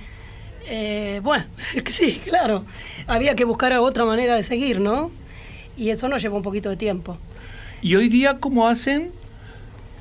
[0.67, 1.45] eh, bueno,
[1.89, 2.65] sí, claro,
[3.07, 5.11] había que buscar otra manera de seguir, ¿no?
[5.77, 7.17] Y eso nos llevó un poquito de tiempo.
[7.81, 9.11] ¿Y hoy día cómo hacen?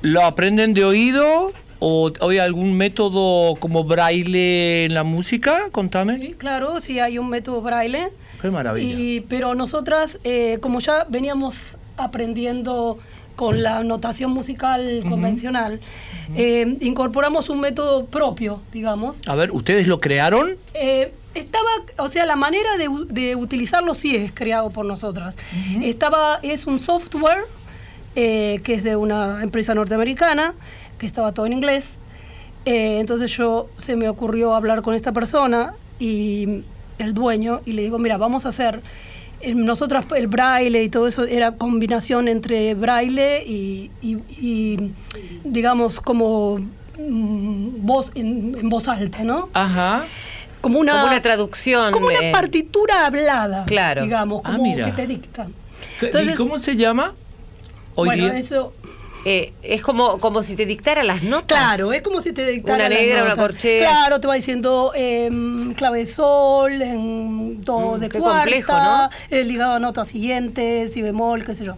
[0.01, 1.51] ¿Lo aprenden de oído?
[1.79, 5.69] ¿O hay algún método como braille en la música?
[5.71, 6.19] Contame.
[6.19, 8.09] Sí, claro, sí hay un método braille.
[8.41, 8.99] Qué maravilla.
[8.99, 12.99] Y, pero nosotras, eh, como ya veníamos aprendiendo
[13.35, 15.79] con la notación musical convencional,
[16.35, 19.21] eh, incorporamos un método propio, digamos.
[19.27, 20.55] A ver, ¿ustedes lo crearon?
[20.73, 25.37] Eh, estaba, o sea, la manera de, utilizarlo sí es creado por nosotras.
[25.81, 27.45] Estaba, es un software
[28.15, 30.53] eh, que es de una empresa norteamericana,
[30.99, 31.97] que estaba todo en inglés.
[32.65, 36.63] Entonces yo se me ocurrió hablar con esta persona y
[36.97, 38.81] el dueño y le digo, mira, vamos a hacer
[39.53, 44.77] nosotras el braille y todo eso era combinación entre braille y, y
[45.43, 46.59] digamos, como
[46.97, 49.49] Mm, voz en, voz alta, ¿no?
[49.53, 50.05] Ajá.
[50.61, 51.91] Como una, una traducción.
[51.91, 53.65] Como una partitura hablada.
[53.65, 54.03] Claro.
[54.03, 55.47] Digamos, ah, como que te dicta.
[56.01, 57.15] ¿Y cómo se llama?
[57.95, 58.73] Hoy bueno, eso.
[59.25, 61.57] Eh, es como, como si te dictara las notas.
[61.57, 63.79] Claro, es como si te dictara una negra, una corchea.
[63.79, 65.29] Claro, te va diciendo eh,
[65.75, 69.09] clave de sol, en do mm, de cuarta, complejo, ¿no?
[69.29, 71.77] ligado a notas siguientes, si bemol, qué sé yo.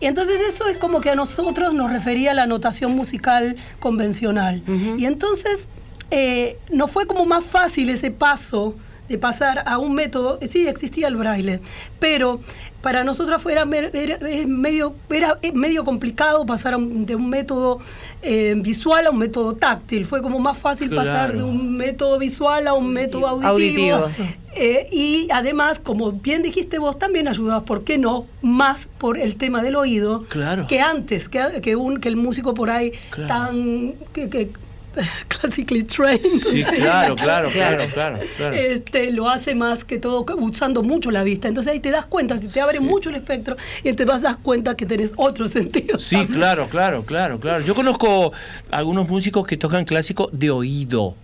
[0.00, 4.62] Y entonces eso es como que a nosotros nos refería a la notación musical convencional.
[4.98, 5.68] Y entonces
[6.10, 8.74] eh, nos fue como más fácil ese paso
[9.08, 11.60] de pasar a un método, sí existía el braille,
[11.98, 12.40] pero
[12.82, 17.80] para nosotros fuera medio, era medio complicado pasar de un método
[18.22, 20.04] eh, visual a un método táctil.
[20.04, 24.08] Fue como más fácil pasar de un método visual a un método auditivo.
[24.54, 28.26] Eh, y además, como bien dijiste vos, también ayudabas, ¿por qué no?
[28.42, 30.26] Más por el tema del oído
[30.68, 32.92] que antes, que, que, un, que el músico por ahí
[33.28, 33.94] tan...
[34.12, 34.50] que,
[35.28, 36.20] classically trained.
[36.20, 38.18] Sí, claro, claro, claro, claro,
[38.54, 41.48] Este, lo hace más que todo usando mucho la vista.
[41.48, 44.28] Entonces ahí te das cuenta, si te abre mucho el espectro y te vas a
[44.28, 45.98] dar cuenta que tenés otro sentido.
[45.98, 47.64] Sí, claro, claro, claro, claro.
[47.64, 48.32] Yo conozco
[48.70, 51.14] algunos músicos que tocan clásico de oído.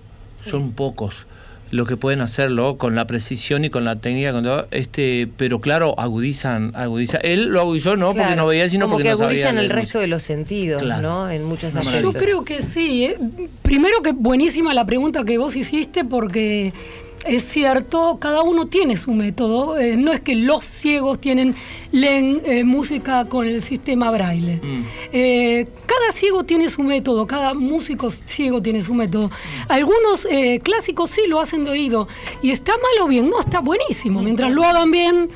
[0.45, 1.27] Son pocos
[1.71, 5.99] lo que pueden hacerlo con la precisión y con la técnica, con este, pero claro,
[5.99, 7.21] agudizan, agudizan.
[7.25, 10.23] Él lo agudizó no porque no veía, sino porque, no agudizan el resto de los
[10.23, 11.31] sentidos, ¿no?
[11.31, 12.03] En muchos aspectos.
[12.03, 13.05] Yo creo que sí.
[13.05, 13.17] ¿eh?
[13.63, 16.73] Primero que buenísima la pregunta que vos hiciste porque
[17.27, 19.79] es cierto, cada uno tiene su método.
[19.79, 21.55] Eh, no es que los ciegos tienen
[21.91, 24.61] leen eh, música con el sistema braille.
[24.63, 24.85] Mm.
[25.13, 29.31] Eh, cada ciego tiene su método, cada músico ciego tiene su método.
[29.69, 30.27] Algunos
[30.63, 32.09] clásicos sí lo hacen de oído.
[32.43, 34.23] Y está mal o bien, no, está buenísimo.
[34.23, 35.31] Mientras lo hagan bien,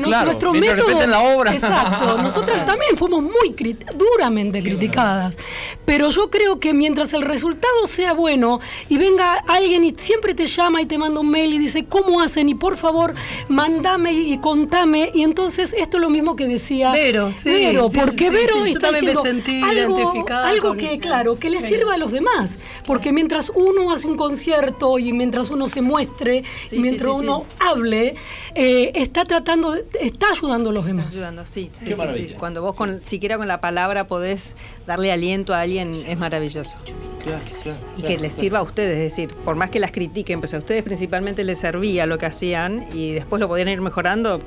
[0.00, 1.06] nuestro método.
[1.06, 1.52] la obra.
[1.52, 2.18] Exacto.
[2.22, 5.36] Nosotras también fuimos muy duramente criticadas.
[5.84, 10.46] Pero yo creo que mientras el resultado sea bueno y venga alguien y siempre te
[10.46, 12.48] llama y te manda un mail y dice, ¿cómo hacen?
[12.48, 13.14] Y por favor,
[13.48, 15.10] mandame y contame.
[15.14, 19.22] Y entonces esto es lo mismo que decía Vero, Vero porque Vero está haciendo
[19.64, 22.58] algo, algo que, claro, que le sirva a los demás.
[22.86, 28.14] Porque mientras uno hace un concierto y mientras uno se muestre, y mientras uno hable,
[28.54, 31.06] eh, está tratando, está ayudando a los demás.
[31.06, 34.54] Está ayudando, sí, sí, Cuando vos con, siquiera con la palabra podés
[34.86, 36.78] darle aliento a alguien, es maravilloso.
[37.22, 40.38] Claro, claro, y que les sirva a ustedes, es decir, por más que las critiquen,
[40.38, 44.38] pues a ustedes principalmente les servía lo que hacían y después lo podían ir mejorando,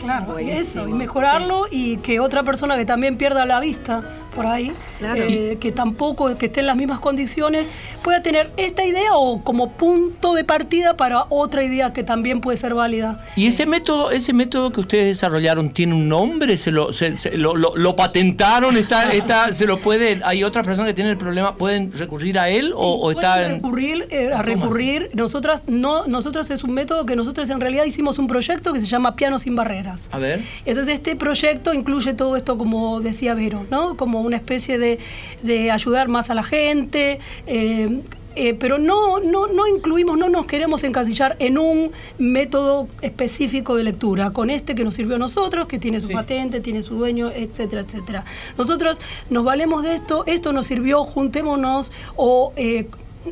[0.00, 4.02] Claro, eso, y mejorarlo y que otra persona que también pierda la vista
[4.34, 7.70] por ahí, eh, que tampoco, que esté en las mismas condiciones,
[8.02, 12.56] pueda tener esta idea o como punto de partida para otra idea que también puede
[12.56, 13.24] ser válida.
[13.36, 16.56] ¿Y ese método, ese método que ustedes desarrollaron tiene un nombre?
[16.56, 18.76] ¿Se lo, se, lo, lo, patentaron?
[18.76, 22.48] ¿Está, está, ¿Se lo pueden, hay otras personas que tienen el problema, pueden recurrir a
[22.48, 27.50] él o, está recurrir, eh, a recurrir, nosotras no, nosotros es un método que nosotros
[27.50, 30.08] en realidad hicimos un proyecto que se llama Piano sin Barreras.
[30.12, 30.40] A ver.
[30.64, 33.96] Entonces este proyecto incluye todo esto como decía Vero, ¿no?
[33.96, 37.18] Como una especie de, ayudar más a la gente.
[37.46, 38.00] Eh,
[38.34, 43.84] eh, pero no, no, no incluimos, no nos queremos encasillar en un método específico de
[43.84, 47.30] lectura, con este que nos sirvió a nosotros, que tiene su patente, tiene su dueño,
[47.30, 48.24] etcétera, etcétera.
[48.56, 52.86] Nosotros nos valemos de esto, esto nos sirvió, juntémonos o eh,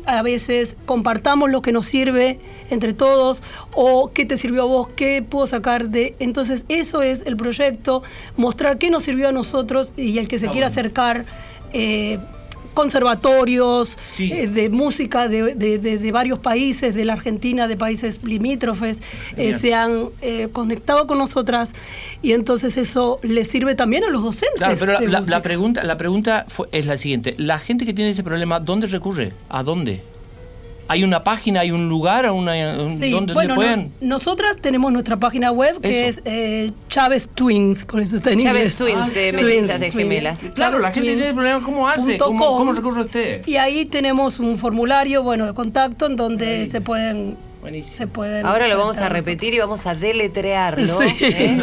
[0.05, 4.87] a veces compartamos lo que nos sirve entre todos o qué te sirvió a vos,
[4.95, 6.15] qué puedo sacar de...
[6.19, 8.03] Entonces eso es el proyecto,
[8.37, 11.25] mostrar qué nos sirvió a nosotros y el que se quiera acercar.
[11.73, 12.19] Eh,
[12.73, 19.01] conservatorios eh, de música de, varios países, de la Argentina, de países limítrofes,
[19.37, 20.09] eh, se han
[20.51, 21.73] conectado con nosotras
[22.21, 24.57] y entonces eso le sirve también a los docentes.
[24.57, 28.59] Claro, pero la, pregunta, la pregunta es la siguiente, la gente que tiene ese problema,
[28.59, 29.33] ¿dónde recurre?
[29.49, 30.01] ¿A dónde?
[30.91, 33.93] ¿Hay una página, hay un lugar una, donde, pueden?
[34.01, 38.75] nosotras tenemos nuestra página web que es eh, Chávez Twins, por eso está en Chávez
[38.75, 40.41] Twins, de mellizas de gemelas.
[40.53, 42.17] Claro, la gente tiene problema, ¿cómo hace?
[42.17, 43.47] ¿Cómo, ¿Cómo, recurre usted?
[43.47, 47.37] Y ahí tenemos un formulario, bueno, de contacto en donde se pueden
[47.83, 51.01] se pueden Ahora lo vamos a repetir y vamos a deletrearlo.
[51.01, 51.57] ¿eh?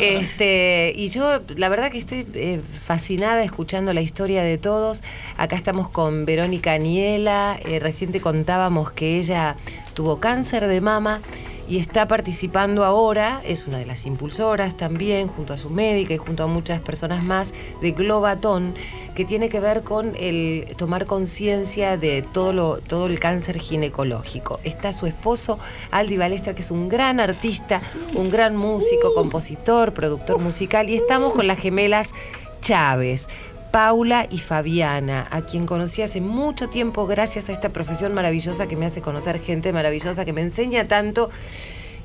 [0.00, 5.02] Este, y yo, la verdad que estoy eh, fascinada escuchando la historia de todos.
[5.36, 7.58] Acá estamos con Verónica Aniela.
[7.64, 9.56] Eh, reciente contábamos que ella
[9.94, 11.20] tuvo cáncer de mama
[11.68, 16.16] y está participando ahora, es una de las impulsoras también, junto a su médica y
[16.16, 17.52] junto a muchas personas más,
[17.82, 18.74] de Globatón,
[19.14, 24.60] que tiene que ver con el tomar conciencia de todo, lo, todo el cáncer ginecológico.
[24.64, 25.58] Está su esposo,
[25.90, 27.82] Aldi Balestra, que es un gran artista,
[28.14, 32.14] un gran músico, compositor, productor musical, y estamos con las gemelas
[32.60, 33.28] Chávez.
[33.70, 38.76] Paula y Fabiana, a quien conocí hace mucho tiempo gracias a esta profesión maravillosa que
[38.76, 41.30] me hace conocer gente maravillosa, que me enseña tanto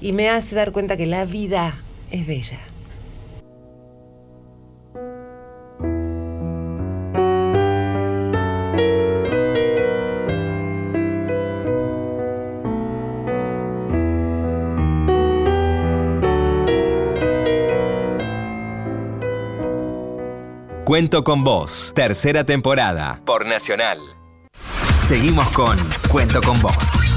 [0.01, 1.75] y me hace dar cuenta que la vida
[2.11, 2.59] es bella.
[20.93, 23.97] Cuento con vos, tercera temporada, por Nacional.
[24.95, 25.75] Seguimos con
[26.07, 27.12] Cuento con vos.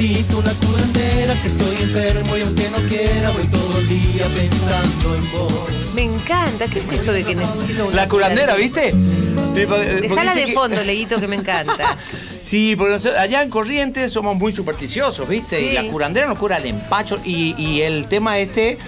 [0.00, 5.14] Necesito una curandera que estoy enfermo y aunque no quiera voy todo el día pensando
[5.14, 5.52] en vos.
[5.94, 8.88] Me encanta, ¿qué es esto de que necesito una La curandera, ¿viste?
[8.88, 11.98] Eh, Dejala de que- fondo, Leguito, que me encanta.
[12.40, 15.58] Sí, porque nosotros- allá en Corrientes somos muy supersticiosos, ¿viste?
[15.58, 15.66] Sí.
[15.66, 17.18] Y la curandera nos cura el empacho.
[17.24, 18.78] Y, y el tema este,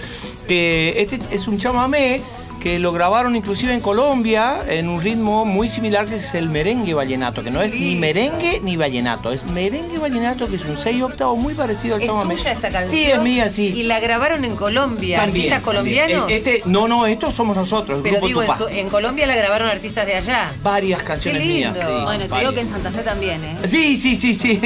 [0.49, 2.23] que este es un chamamé
[2.63, 6.95] que lo grabaron inclusive en Colombia en un ritmo muy similar que es el merengue
[6.95, 11.03] vallenato, que no es ni merengue ni vallenato, es merengue vallenato que es un 6
[11.03, 12.37] octavos muy parecido al ¿Es chamamé.
[12.37, 12.87] tuya esta canción?
[13.03, 13.73] Sí, es mía, sí.
[13.75, 16.19] Y la grabaron en Colombia, También, artistas colombianos.
[16.21, 16.39] también.
[16.39, 18.59] Este, no, no, estos somos nosotros, el Pero grupo digo, en, Tupá.
[18.59, 20.53] su- en Colombia la grabaron artistas de allá.
[20.63, 21.71] Varias canciones Qué lindo.
[21.73, 21.85] mías.
[21.85, 23.57] sí, Bueno, te digo que en Santa Fe también, ¿eh?
[23.65, 24.61] Sí, sí, sí, sí.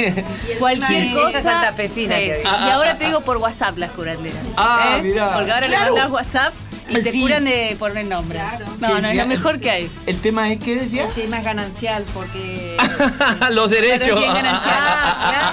[0.59, 1.29] Cualquier Sí, cosa.
[1.39, 2.31] esa santafesina Sí.
[2.43, 4.37] Y ahora te digo por WhatsApp las curanderas.
[4.55, 5.01] Ah, ¿eh?
[5.01, 5.33] mirá.
[5.33, 5.85] Porque ahora Claro.
[5.95, 6.53] le mandas WhatsApp
[6.89, 7.21] y te Sí.
[7.21, 8.39] curan de poner nombre.
[8.79, 9.91] No, ¿Qué no, es lo mejor que hay.
[10.05, 11.05] El tema es, ¿qué decía?
[11.05, 12.77] El tema es ganancial porque
[13.51, 13.99] Los derechos.
[14.03, 14.75] Pero es bien ganancial.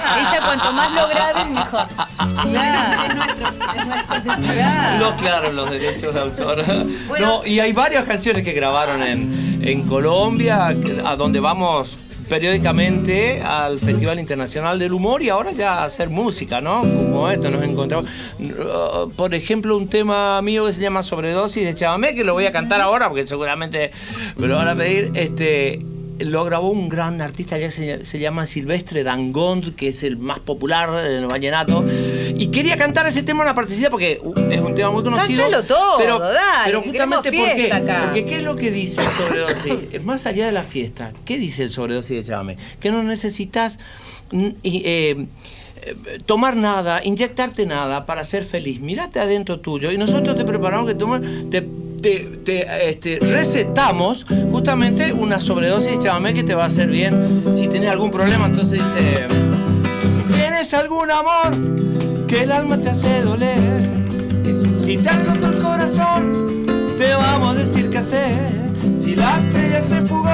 [0.07, 1.87] Ah, Ella cuanto más lo grabe, mejor.
[4.99, 6.63] Los, claro, los derechos de autor.
[7.19, 10.67] no, y hay varias canciones que grabaron en, en Colombia,
[11.05, 16.81] a donde vamos periódicamente al Festival Internacional del Humor y ahora ya hacer música, ¿no?
[16.81, 18.07] Como esto, nos encontramos.
[18.39, 22.45] Uh, Por ejemplo, un tema mío que se llama Sobredosis de Chamamé, que lo voy
[22.45, 23.91] a cantar ahora porque seguramente
[24.37, 25.11] me lo van a pedir.
[25.13, 25.85] Este,
[26.19, 30.17] lo grabó un gran artista ya que se, se llama Silvestre Dangond, que es el
[30.17, 31.83] más popular del vallenato.
[32.37, 35.63] Y quería cantar ese tema en una partecita porque es un tema muy conocido.
[35.63, 38.01] Todo, pero, dale, pero justamente porque, fiesta acá.
[38.05, 39.73] porque ¿qué es lo que dice el sobredosis?
[39.91, 42.57] Es más allá de la fiesta, ¿qué dice el sobredosis de Chame?
[42.79, 43.79] Que no necesitas
[44.31, 45.27] mm, eh,
[45.85, 48.79] eh, tomar nada, inyectarte nada para ser feliz.
[48.79, 51.65] Mírate adentro tuyo y nosotros te preparamos que tomas, te,
[52.05, 57.43] te, te, este, recetamos justamente una sobredosis de chamamé que te va a hacer bien
[57.51, 58.45] si tienes algún problema.
[58.45, 59.25] Entonces dice,
[60.07, 63.89] si tienes algún amor que el alma te hace doler,
[64.77, 66.63] si te han roto el corazón,
[66.95, 68.35] te vamos a decir qué hacer.
[68.95, 70.29] Si la estrella se fugó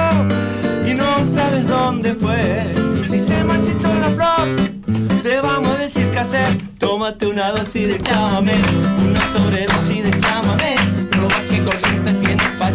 [0.86, 2.66] y no sabes dónde fue,
[3.02, 6.54] si se marchitó la flor, te vamos a decir qué hacer.
[6.76, 8.60] Tómate una dosis de chamamé,
[9.08, 10.81] una sobredosis de chamamé.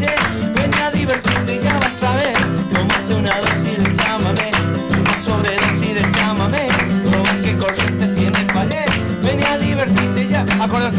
[0.06, 2.34] Ven a divertirte y ya vas a ver.
[2.74, 4.52] Tómate una dosis de chamamé,
[5.00, 6.68] una sobredosis de chamamé.
[7.10, 8.86] Proba qué corriente tienes para ayer.
[9.24, 10.46] Ven a divertirte ya.
[10.62, 10.98] Acordate.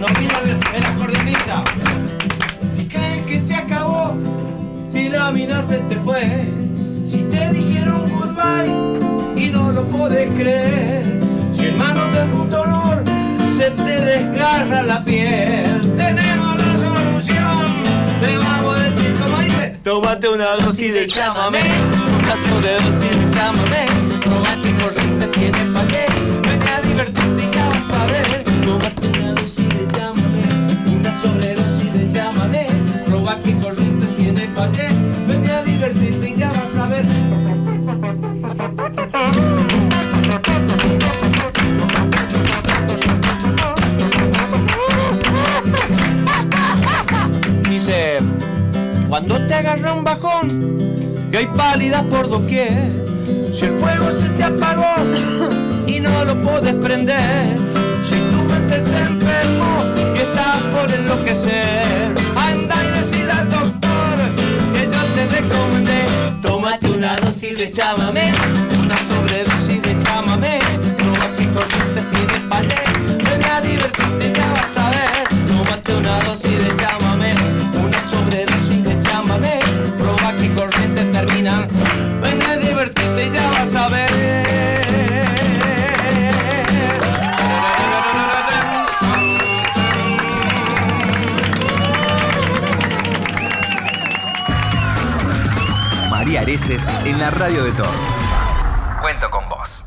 [0.00, 1.64] No vino el, el acordeonista.
[2.66, 4.16] Si crees que se acabó,
[4.86, 6.46] si la mina se te fue,
[7.04, 11.03] si te dijeron goodbye y no lo podés creer,
[13.70, 17.66] te desgarra la piel, tenemos la solución.
[18.20, 21.62] Te vamos a decir como dice, tómate una dosis de chamamé,
[22.18, 23.86] una sobredosis de chamamé,
[24.22, 26.06] tómate corriente tiene pa' qué,
[26.42, 30.42] ven a divertirte y ya vas a ver, tómate una dosis de chamamé,
[30.96, 32.66] una sobredosis de chamamé,
[33.06, 34.88] proba que corriente tiene pa' qué,
[35.26, 37.04] ven a divertirte y ya vas a ver.
[49.26, 50.78] cuando te agarra un bajón
[51.32, 52.92] y hay pálidas por doquier.
[53.52, 54.96] Si el fuego se te apagó
[55.86, 57.56] y no lo puedes prender,
[58.02, 64.18] si tu mente se enfermó y estás por enloquecer, anda y decirle al doctor
[64.74, 66.04] que yo te recomendé,
[66.42, 68.32] tómate una dosis de chamamé.
[97.04, 97.88] En la radio de todos.
[99.00, 99.84] Cuento con vos.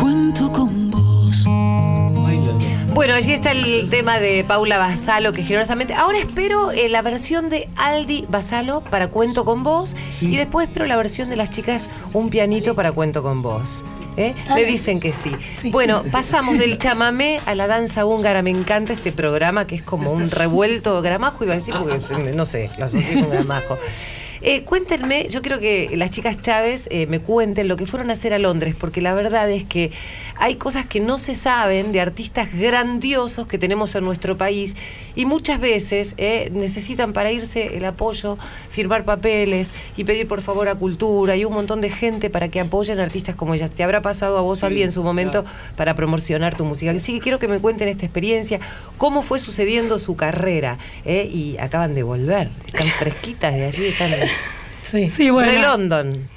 [0.00, 1.44] Cuento con vos.
[2.94, 5.94] Bueno, allí está el tema de Paula Basalo, que generosamente.
[5.94, 9.96] Ahora espero eh, la versión de Aldi Basalo para Cuento con Vos.
[10.20, 13.84] Y después espero la versión de las chicas Un pianito para Cuento con Vos.
[14.16, 14.34] ¿Eh?
[14.54, 15.32] Me dicen que sí.
[15.70, 18.42] Bueno, pasamos del chamamé a la danza húngara.
[18.42, 22.46] Me encanta este programa que es como un revuelto gramajo, iba a decir, porque no
[22.46, 23.78] sé, lo asocié con gramajo.
[24.42, 28.12] Eh, cuéntenme, yo quiero que las chicas Chávez eh, me cuenten lo que fueron a
[28.12, 29.90] hacer a Londres, porque la verdad es que
[30.36, 34.76] hay cosas que no se saben de artistas grandiosos que tenemos en nuestro país
[35.14, 38.36] y muchas veces eh, necesitan para irse el apoyo,
[38.68, 42.60] firmar papeles y pedir por favor a cultura y un montón de gente para que
[42.60, 43.72] apoyen a artistas como ellas.
[43.72, 45.44] Te habrá pasado a vos, Ali, en su momento
[45.76, 46.90] para promocionar tu música.
[46.90, 48.60] Así que quiero que me cuenten esta experiencia,
[48.98, 50.78] cómo fue sucediendo su carrera.
[51.04, 51.28] ¿eh?
[51.32, 54.12] Y acaban de volver, están fresquitas de allí, están
[54.90, 55.50] Sí, sí bueno.
[55.50, 56.28] de London.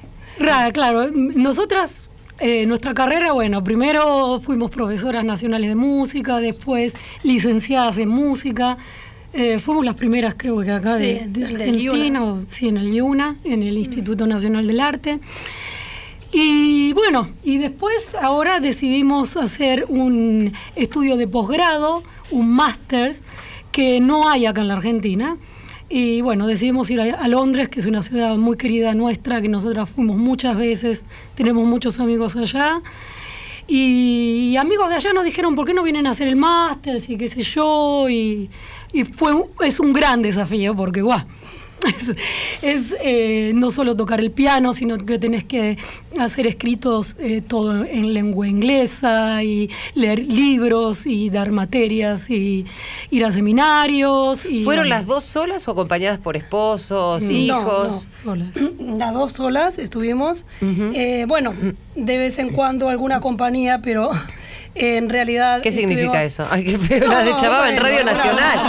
[0.74, 2.10] Claro, nosotras,
[2.40, 8.78] eh, nuestra carrera, bueno, primero fuimos profesoras nacionales de música, después licenciadas en música.
[9.34, 12.78] Eh, fuimos las primeras, creo que acá de, Sí, de del Argentina, o, sí, en
[12.78, 15.20] el IUNA, en el Instituto Nacional del Arte.
[16.32, 23.16] Y bueno, y después ahora decidimos hacer un estudio de posgrado, un máster,
[23.72, 25.38] que no hay acá en la Argentina.
[25.92, 29.90] Y bueno, decidimos ir a, Londres, que es una ciudad muy querida nuestra, que nosotras
[29.90, 32.82] fuimos muchas veces, tenemos muchos amigos allá.
[33.68, 37.02] Y, amigos de allá nos dijeron, ¿por qué no vienen a hacer el máster?
[37.08, 38.08] Y qué sé yo.
[38.08, 38.50] Y,
[39.16, 39.32] fue,
[39.66, 41.22] es un gran desafío, porque, guau,
[41.98, 42.16] es,
[42.62, 45.78] es, eh, no solo tocar el piano, sino que tenés que
[46.20, 52.66] hacer escritos eh, todo en lengua inglesa y leer libros y dar materias y
[53.12, 54.46] ir a seminarios.
[54.46, 57.88] Y, ¿Fueron las dos solas o acompañadas por esposos, No, hijos?
[57.88, 58.50] no, solas.
[58.98, 60.46] Las dos solas estuvimos.
[60.62, 61.54] Eh, bueno,
[61.96, 64.12] de vez en cuando alguna compañía, pero
[64.76, 65.62] en realidad.
[65.62, 66.46] ¿Qué significa eso?
[66.50, 68.60] Ay, qué feo, la de Chababa en Radio Nacional.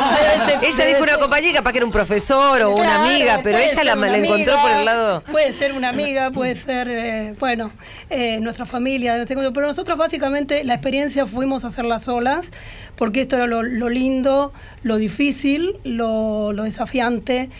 [0.62, 3.96] ella dijo una compañía capaz que era un profesor o una amiga, pero ella la,
[3.96, 5.22] la encontró amiga, por el lado.
[5.30, 7.70] Puede ser una amiga, puede ser, eh, bueno,
[8.08, 9.22] eh, nuestra familia.
[9.26, 12.50] Pero nosotros básicamente la experiencia fuimos a hacerla solas,
[12.96, 17.50] porque esto era lo, lo lindo, lo difícil, lo, lo desafiante.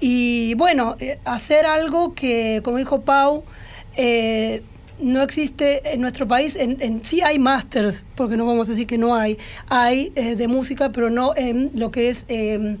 [0.00, 3.44] Y bueno, eh, hacer algo que, como dijo Pau,
[3.96, 4.62] eh,
[5.02, 8.86] no existe en nuestro país, en, en- sí hay másters, porque no vamos a decir
[8.86, 9.36] que no hay,
[9.68, 12.76] hay eh, de música, pero no en lo que es eh,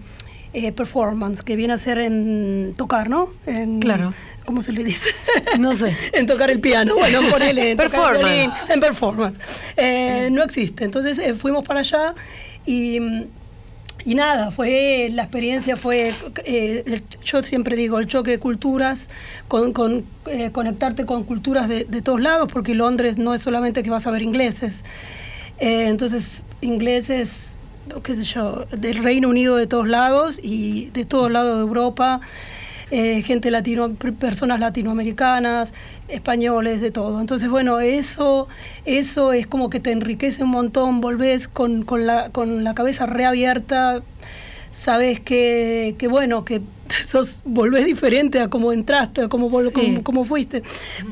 [0.54, 3.30] eh, performance, que viene a ser en tocar, ¿no?
[3.46, 4.12] En- Claro.
[4.44, 5.10] ¿Cómo se le dice?
[5.60, 5.96] No sé.
[6.12, 7.70] en tocar el piano, bueno, ponele.
[7.72, 8.24] en Performance.
[8.24, 9.38] violín, en performance.
[9.76, 10.84] Eh, no existe.
[10.84, 12.14] Entonces eh, fuimos para allá
[12.66, 12.98] y,
[14.04, 16.12] y nada, fue la experiencia fue,
[16.44, 19.08] eh, yo siempre digo, el choque de culturas,
[19.48, 23.82] con, con, eh, conectarte con culturas de, de todos lados, porque Londres no es solamente
[23.82, 24.84] que vas a ver ingleses.
[25.58, 27.56] Eh, entonces, ingleses,
[28.02, 32.20] qué sé yo, del Reino Unido de todos lados y de todos lados de Europa
[32.94, 35.72] eh, gente latino, per- personas latinoamericanas,
[36.08, 37.20] españoles, de todo.
[37.22, 38.48] Entonces, bueno, eso,
[38.84, 43.06] eso es como que te enriquece un montón, volvés con, con, la, con la cabeza
[43.06, 44.02] reabierta,
[44.72, 46.60] sabes que, que bueno, que
[47.04, 49.70] sos, volvés diferente a cómo entraste, a cómo, Sí.
[49.72, 50.62] cómo, cómo fuiste.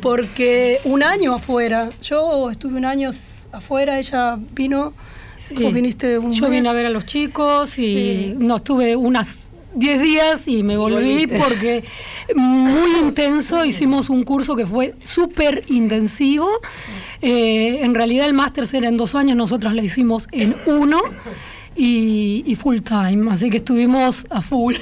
[0.02, 3.10] Porque un año afuera, yo estuve un año
[3.52, 4.92] afuera, ella vino,
[5.38, 5.64] Sí.
[5.64, 6.58] vos viniste un Yo mes.
[6.58, 8.34] vine a ver a los chicos y Sí.
[8.38, 9.38] no estuve unas
[9.74, 11.84] 10 días y me volví porque
[12.34, 13.64] muy intenso.
[13.64, 16.48] Hicimos un curso que fue súper intensivo.
[17.22, 21.00] Eh, en realidad el máster era en dos años, nosotros lo hicimos en uno
[21.76, 24.76] y, y full time, así que estuvimos a full.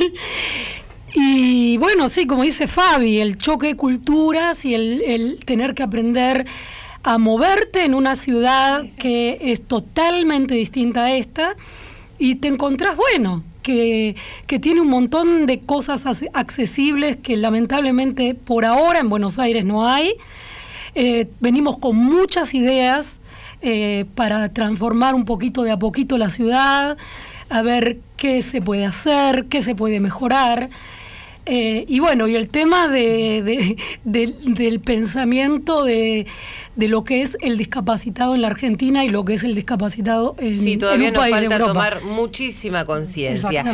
[1.15, 5.83] Y bueno, sí, como dice Fabi, el choque de culturas y el, el tener que
[5.83, 6.47] aprender
[7.03, 11.57] a moverte en una ciudad que es totalmente distinta a esta
[12.19, 13.43] y te encontrás, bueno,
[14.47, 19.65] que, tiene un montón de cosas ac- accesibles que lamentablemente por ahora en Buenos Aires
[19.65, 20.15] no hay.
[20.95, 23.19] Eh, venimos con muchas ideas
[23.61, 26.97] eh, para transformar un poquito de a poquito la ciudad.
[27.51, 30.69] a ver qué se puede hacer, qué se puede mejorar.
[31.47, 36.27] Eh, y bueno, y el tema de, del pensamiento de,
[36.87, 40.57] lo que es el discapacitado en la Argentina y lo que es el discapacitado en
[40.57, 43.65] Sí, todavía en un nos país de falta tomar muchísima conciencia.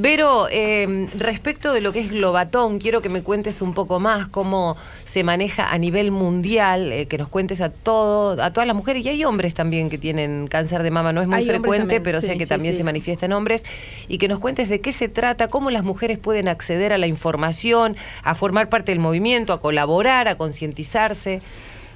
[0.00, 4.28] Pero eh, respecto de lo que es Globatón, quiero que me cuentes un poco más
[4.28, 8.76] cómo se maneja a nivel mundial, eh, que nos cuentes a todo, a todas las
[8.76, 12.00] mujeres y hay hombres también que tienen cáncer de mama, no es muy Hay frecuente,
[12.00, 12.78] pero sé sí, que sí, también sí.
[12.78, 13.64] se manifiesta en hombres
[14.06, 17.08] y que nos cuentes de qué se trata, cómo las mujeres pueden acceder a la
[17.08, 21.40] información, a formar parte del movimiento, a colaborar, a concientizarse.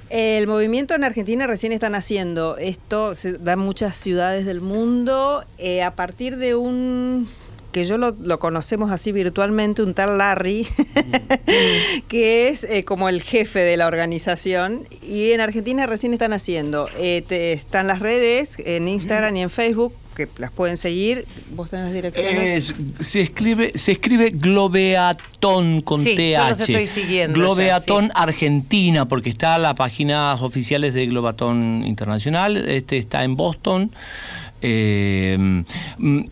[0.09, 2.57] El movimiento en Argentina recién están haciendo.
[2.57, 7.27] Esto se da en muchas ciudades del mundo eh, a partir de un
[7.71, 10.65] que yo lo, conocemos así virtualmente, un tal Larry,
[12.07, 14.87] que es eh, como el jefe de la organización.
[15.03, 16.89] Y en Argentina recién están haciendo.
[16.97, 21.25] Eh, están las redes en Instagram y en Facebook, que las pueden seguir.
[21.51, 22.69] ¿Vos tenés las direcciones?
[22.99, 26.33] Es- se escribe se escribe Globeaton con Sí, TH.
[26.37, 28.09] yo los estoy siguiendo ya, sí.
[28.15, 32.57] Argentina, porque está en las páginas oficiales de Globeaton Internacional.
[32.69, 33.91] Este está en Boston.
[34.63, 35.63] Eh,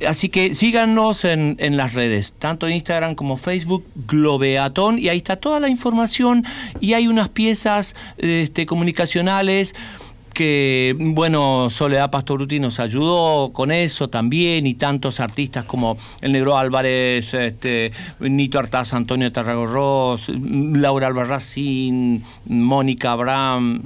[0.07, 5.35] así que síganos en, en las redes, tanto Instagram como Facebook, Globeaton, y ahí está
[5.35, 6.43] toda la información
[6.79, 9.75] y hay unas piezas este, comunicacionales
[10.35, 16.57] que, bueno, Soledad Pastoruti nos ayudó con eso también, y tantos artistas como el Negro
[16.57, 23.81] Álvarez, este, Nito Artaz, Antonio Tarragorros, Laura Albarracín, Mónica Abraham,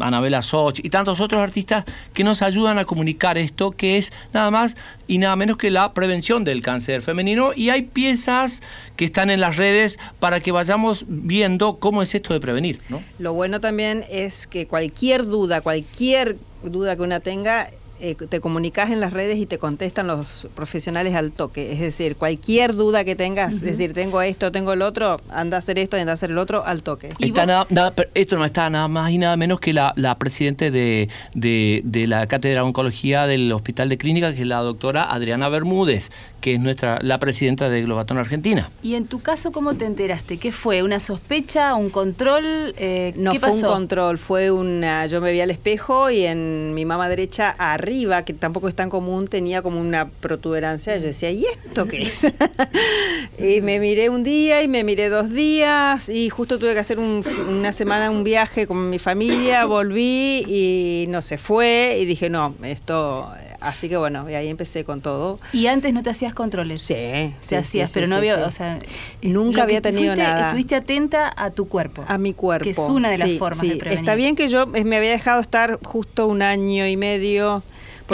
[0.00, 1.84] Anabela Soch, y tantos otros artistas
[2.14, 4.76] que nos ayudan a comunicar esto, que es nada más
[5.10, 8.62] y nada menos que la prevención del cáncer femenino, y hay piezas
[8.94, 13.02] que están en las redes para que vayamos viendo cómo es esto de prevenir, ¿no?
[13.18, 17.70] Lo bueno también es que cualquier duda, cualquier duda que una tenga,
[18.00, 21.72] eh, te comunicas en las redes y te contestan los profesionales al toque.
[21.72, 25.60] Es decir, cualquier duda que tengas, es decir, tengo esto, tengo el otro, anda a
[25.60, 27.10] hacer esto, anda a hacer el otro, al toque.
[27.18, 30.16] Está nada- nada- pero esto no está nada más y nada menos que la, la
[30.18, 34.58] presidente de, de- de la Cátedra de Oncología del Hospital de Clínica, que es la
[34.60, 38.70] doctora Adriana Bermúdez, que es nuestra la presidenta de Globatón Argentina.
[38.82, 40.38] Y en tu caso, ¿cómo te enteraste?
[40.38, 40.82] ¿Qué fue?
[40.82, 41.74] ¿Una sospecha?
[41.74, 42.74] ¿Un control?
[42.78, 43.66] Eh, No ¿Qué fue pasó?
[43.68, 45.04] un control, fue una.
[45.06, 47.89] Yo me vi al espejo y en mi mama derecha arriba,
[48.24, 50.96] que tampoco es tan común, tenía como una protuberancia.
[50.98, 52.26] Yo decía, ¿y esto qué es?
[53.38, 56.98] y me miré un día y me miré dos días y justo tuve que hacer
[56.98, 62.30] un- una semana un viaje con mi familia, volví y no se fue y dije,
[62.30, 63.28] no, esto.
[63.60, 65.38] Así que bueno, y ahí empecé con todo.
[65.52, 66.80] ¿Y antes no te hacías controles?
[66.80, 68.42] Sí, Te sí, hacías, sí, pero sí, no había, sí.
[68.46, 68.78] o sea,
[69.20, 70.46] Nunca había tenido fuiste- nada.
[70.46, 72.02] Estuviste atenta a tu cuerpo.
[72.08, 72.64] A mi cuerpo.
[72.64, 73.98] Que es una de las formas de prevenir.
[73.98, 77.62] Está bien que yo eh, me había dejado estar justo un año y medio.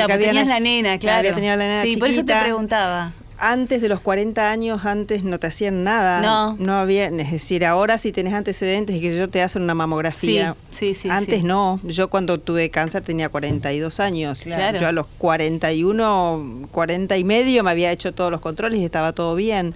[0.02, 1.18] Porque tenías la nena, claro.
[1.18, 3.12] Había tenido la nena sí, por eso te preguntaba.
[3.38, 6.22] Antes de los 40 años, antes no te hacían nada.
[6.22, 6.56] No.
[6.58, 10.56] No había, es decir, ahora si tenés antecedentes y que yo te hacen una mamografía.
[10.70, 11.46] Sí, sí, sí, Antes sí.
[11.46, 11.78] no.
[11.82, 14.40] Yo cuando tuve cáncer tenía 42 años.
[14.40, 14.78] Claro.
[14.78, 19.12] Yo a los 41, 40 y medio me había hecho todos los controles y estaba
[19.12, 19.74] todo bien.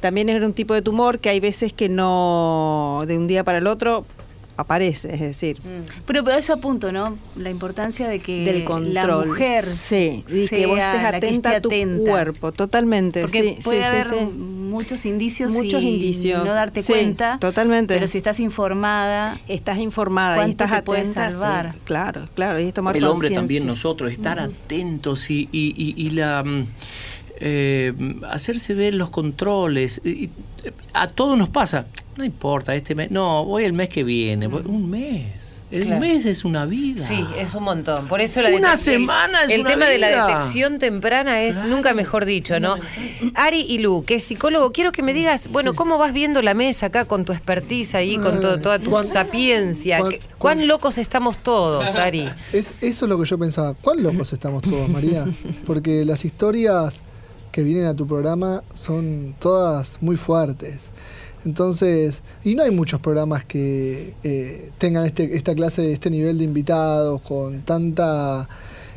[0.00, 3.58] También era un tipo de tumor que hay veces que no, de un día para
[3.58, 4.06] el otro,
[4.58, 5.14] aparece.
[5.14, 5.58] Es decir,
[6.04, 7.16] Pero por eso apunto, ¿no?
[7.36, 8.92] La importancia de que del control.
[8.92, 12.10] la mujer sí, y que sea vos estés que atenta esté a tu atenta.
[12.10, 13.20] cuerpo, totalmente.
[13.22, 14.24] Porque sí, puede sí, sí, haber sí.
[14.34, 16.44] muchos indicios Muchos y indicios.
[16.44, 17.38] no darte Sí, cuenta.
[17.40, 17.94] totalmente.
[17.94, 21.30] Pero si estás informada, Estás informada y ¿Cuánto estás te puede atenta.
[21.32, 21.74] salvar?
[21.84, 26.42] claro, claro, y tomar el hombre también nosotros estar atentos y, y- y- y la
[26.42, 26.66] mm,
[27.40, 27.92] eh,
[28.28, 30.30] hacerse ver los controles Y- y,
[30.92, 31.86] a todos nos pasa
[32.18, 35.32] no importa este mes no voy el mes que viene voy- un mes
[35.70, 36.00] el Claro.
[36.00, 38.08] mes es una vida Sí, es un montón.
[38.08, 41.92] Por eso la Una semana es El una tema de la detección temprana es nunca
[41.92, 42.76] mejor dicho, ¿no?
[43.34, 46.54] Ari y Lu, que es psicólogo, quiero que me digas, bueno, ¿cómo vas viendo la
[46.54, 49.98] mesa acá con tu expertise ahí, con to- toda tu ¿Cuán- sapiencia?
[49.98, 52.30] cuán- ¿Qué- ¿Cuán locos estamos todos, Ari?
[52.54, 53.74] Es, eso es lo que yo pensaba.
[53.74, 55.26] ¿Cuán locos estamos todos, María?
[55.66, 57.02] Porque las historias
[57.52, 60.92] que vienen a tu programa son todas muy fuertes.
[61.44, 66.44] Entonces, y no hay muchos programas que eh, tengan este, esta clase, este nivel de
[66.44, 68.48] invitados, con tanta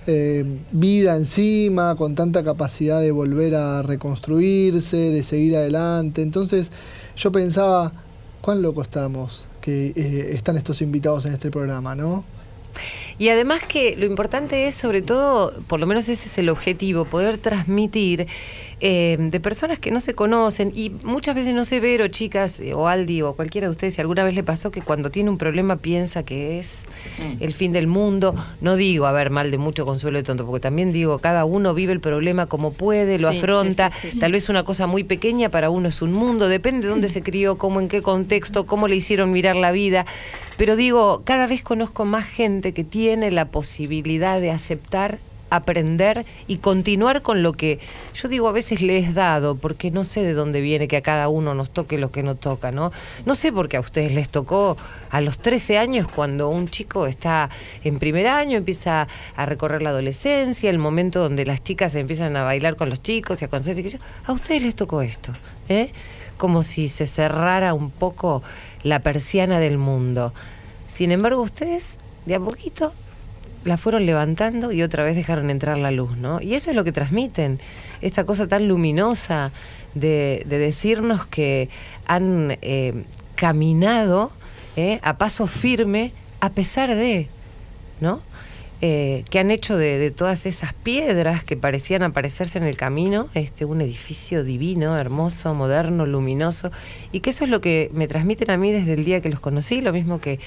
[0.07, 6.21] eh, vida encima, con tanta capacidad de volver a reconstruirse, de seguir adelante.
[6.21, 6.71] Entonces,
[7.15, 7.93] yo pensaba,
[8.41, 12.23] ¿cuán locos estamos que eh, están estos invitados en este programa, no?
[13.19, 17.05] Y además que lo importante es, sobre todo, por lo menos ese es el objetivo,
[17.05, 18.27] poder transmitir
[18.81, 22.73] eh, de personas que no se conocen y muchas veces no sé, Vero, chicas, eh,
[22.73, 25.37] o Aldi, o cualquiera de ustedes, si alguna vez le pasó que cuando tiene un
[25.37, 26.85] problema piensa que es
[27.19, 27.43] Mm.
[27.43, 28.33] el fin del mundo.
[28.61, 31.73] No digo, a ver, mal de mucho consuelo de tonto, porque también digo, cada uno
[31.73, 33.91] vive el problema como puede, lo Sí, afronta.
[33.91, 34.19] sí, sí, sí, sí.
[34.19, 37.21] Tal vez una cosa muy pequeña para uno es un mundo, depende de dónde se
[37.21, 40.05] crió, cómo, en qué contexto, cómo le hicieron mirar la vida.
[40.57, 45.19] Pero digo, cada vez conozco más gente que tiene la posibilidad de aceptar
[45.51, 47.77] aprender y continuar con lo que
[48.15, 51.01] yo digo a veces le es dado, porque no sé de dónde viene que a
[51.01, 52.91] cada uno nos toque lo que nos toca, ¿no?
[53.25, 54.77] No sé por qué a ustedes les tocó
[55.09, 57.49] a los 13 años cuando un chico está
[57.83, 62.43] en primer año, empieza a recorrer la adolescencia, el momento donde las chicas empiezan a
[62.43, 65.33] bailar con los chicos y a conocerse, a ustedes les tocó esto,
[65.67, 65.91] ¿eh?
[66.37, 68.41] Como si se cerrara un poco
[68.83, 70.33] la persiana del mundo.
[70.87, 72.93] Sin embargo, ustedes, de a poquito,
[73.63, 76.41] la fueron levantando y otra vez dejaron entrar la luz, ¿no?
[76.41, 77.59] Y eso es lo que transmiten,
[78.01, 79.51] esta cosa tan luminosa
[79.93, 81.69] de, de decirnos que
[82.07, 83.03] han eh,
[83.35, 84.31] caminado
[84.75, 87.27] eh, a paso firme a pesar de,
[87.99, 88.21] ¿no?
[88.83, 93.29] Eh, que han hecho de, de todas esas piedras que parecían aparecerse en el camino,
[93.35, 96.71] este, un edificio divino, hermoso, moderno, luminoso,
[97.11, 99.39] y que eso es lo que me transmiten a mí desde el día que los
[99.39, 100.39] conocí, lo mismo que,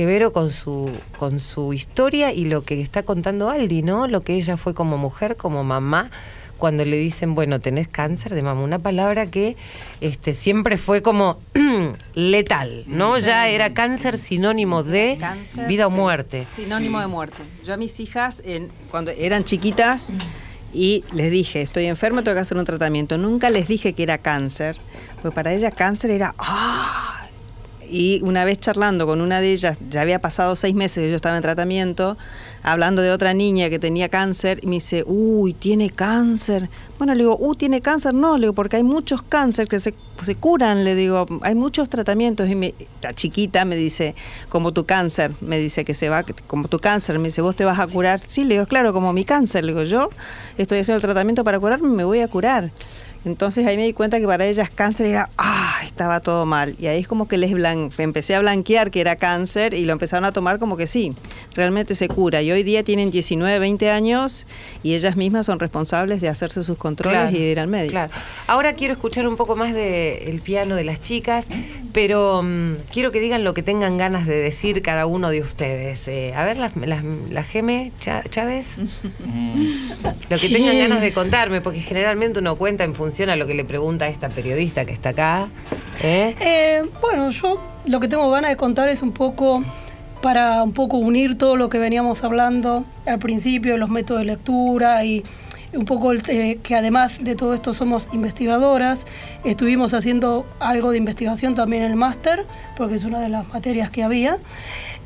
[0.00, 4.06] que Vero con su, con su historia y lo que está contando Aldi, ¿no?
[4.06, 6.10] Lo que ella fue como mujer, como mamá,
[6.56, 9.58] cuando le dicen, bueno, tenés cáncer de mama, una palabra que
[10.00, 11.38] este, siempre fue como
[12.14, 13.18] letal, ¿no?
[13.18, 15.96] Ya era cáncer sinónimo de Cáncer, vida o sí.
[15.96, 16.46] muerte.
[16.56, 17.42] Sinónimo de muerte.
[17.66, 20.14] Yo a mis hijas, en, cuando eran chiquitas,
[20.72, 23.18] y les dije, estoy enferma, tengo que hacer un tratamiento.
[23.18, 24.78] Nunca les dije que era cáncer,
[25.20, 26.34] porque para ellas cáncer era...
[26.38, 27.26] ¡ah!
[27.90, 31.16] Y una vez charlando con una de ellas, ya había pasado seis meses que yo
[31.16, 32.16] estaba en tratamiento,
[32.62, 36.68] hablando de otra niña que tenía cáncer, y me dice, uy, tiene cáncer.
[36.98, 39.94] Bueno, le digo, uh, tiene cáncer, no, le digo, porque hay muchos cáncer que se,
[40.22, 42.48] se curan, le digo, hay muchos tratamientos.
[42.48, 44.14] Y me- la chiquita me dice,
[44.48, 47.64] como tu cáncer, me dice que se va, como tu cáncer, me dice, vos te
[47.64, 48.20] vas a curar.
[48.26, 50.10] Sí, le digo, claro, como mi cáncer, le digo, yo
[50.58, 52.70] estoy haciendo el tratamiento para curarme, me voy a curar.
[53.24, 56.74] Entonces ahí me di cuenta que para ellas cáncer era, ah, estaba todo mal.
[56.78, 59.92] Y ahí es como que les blan empecé a blanquear que era cáncer y lo
[59.92, 61.14] empezaron a tomar como que sí,
[61.54, 62.40] realmente se cura.
[62.40, 64.46] Y hoy día tienen 19, 20 años
[64.82, 67.90] y ellas mismas son responsables de hacerse sus controles Claro, y de ir al médico.
[67.92, 68.12] Claro.
[68.46, 71.50] Ahora quiero escuchar un poco más del piano de las chicas,
[71.92, 76.08] pero mm, quiero que digan lo que tengan ganas de decir cada uno de ustedes.
[76.08, 78.76] Eh, a ver, las, las, las Geme Chá- Chávez,
[80.30, 83.54] lo que tengan ganas de contarme, porque generalmente uno cuenta en función a lo que
[83.54, 85.48] le pregunta a esta periodista que está acá.
[86.02, 86.34] ¿eh?
[86.40, 89.62] Eh, bueno, yo lo que tengo ganas de contar es un poco
[90.22, 95.04] para un poco unir todo lo que veníamos hablando al principio, los métodos de lectura
[95.04, 95.24] y
[95.72, 99.06] un poco eh, que además de todo esto somos investigadoras,
[99.44, 102.44] estuvimos haciendo algo de investigación también en el máster,
[102.76, 104.38] porque es una de las materias que había.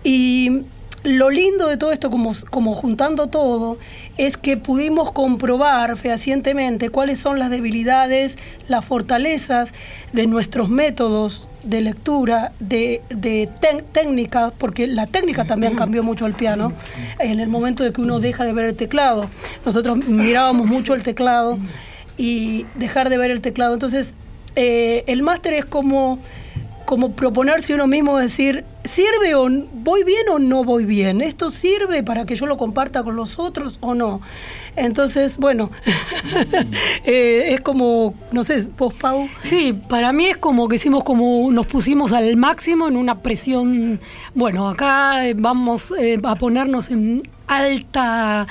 [0.02, 0.64] Y
[1.04, 3.78] lo lindo de todo esto, como, como juntando todo,
[4.16, 8.38] es que pudimos comprobar fehacientemente cuáles son las debilidades,
[8.68, 9.72] las fortalezas
[10.12, 13.48] de nuestros métodos de lectura, de, de
[13.92, 16.72] técnica, porque la técnica también cambió mucho el piano
[17.18, 19.28] en el momento de que uno deja de ver el teclado.
[19.64, 21.58] Nosotros mirábamos mucho el teclado
[22.16, 23.74] y dejar de ver el teclado.
[23.74, 24.14] Entonces,
[24.56, 26.18] eh, el máster es como
[26.84, 31.20] como proponerse uno mismo decir, ¿sirve o voy bien o no voy bien?
[31.20, 34.20] ¿Esto sirve para que yo lo comparta con los otros o no?
[34.76, 35.70] Entonces, bueno,
[37.04, 39.28] eh, es como, no sé, vos, Pau.
[39.40, 44.00] Sí, para mí es como que hicimos como nos pusimos al máximo en una presión.
[44.34, 48.46] Bueno, acá eh, vamos eh, a ponernos en alta,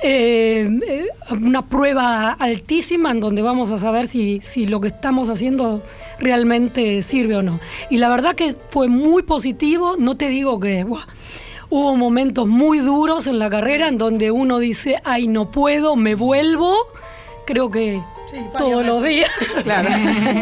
[0.00, 5.28] eh, eh, una prueba altísima en donde vamos a saber si, si lo que estamos
[5.28, 5.82] haciendo
[6.18, 7.60] realmente sirve o no.
[7.90, 10.86] Y la verdad que fue muy positivo, no te digo que...
[11.74, 16.14] Hubo momentos muy duros en la carrera en donde uno dice, ay, no puedo, me
[16.14, 16.76] vuelvo.
[17.46, 18.02] Creo que
[18.56, 19.30] todos los días.
[19.62, 19.88] Claro.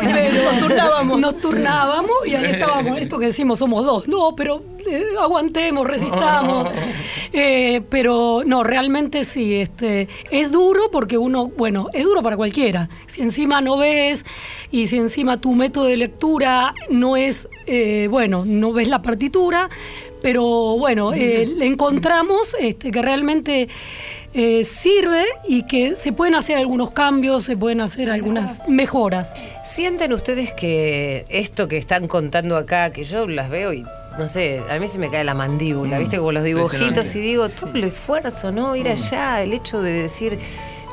[0.03, 1.21] Pero Nos turnábamos.
[1.21, 4.09] Nos turnábamos y ahí estábamos, esto que decimos, somos dos.
[4.09, 6.69] No, pero eh, aguantemos, resistamos.
[7.33, 12.89] Eh, pero no, realmente sí, este, es duro porque uno, bueno, es duro para cualquiera.
[13.07, 14.25] Si encima no ves
[14.71, 19.69] y si encima tu método de lectura no es, eh, bueno, no ves la partitura,
[20.23, 23.69] pero bueno, eh, le encontramos este, que realmente
[24.33, 29.33] eh, sirve y que se pueden hacer algunos cambios, se pueden hacer algunas mejoras.
[29.65, 33.85] ¿Sienten ustedes que esto que están contando acá, que yo las veo y
[34.19, 36.19] no sé, a mí se me cae la mandíbula, Mm, ¿viste?
[36.19, 38.77] Como los dibujitos y digo, todo el esfuerzo, ¿no?
[38.77, 40.39] Ir allá, el hecho de decir,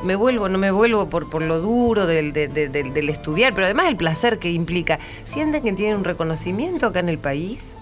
[0.04, 3.52] me vuelvo, no me vuelvo por, por lo duro del, de- de- del- del estudiar,
[3.54, 4.98] pero además el placer que implica.
[5.24, 7.74] ¿Sienten que tienen un reconocimiento acá en el país?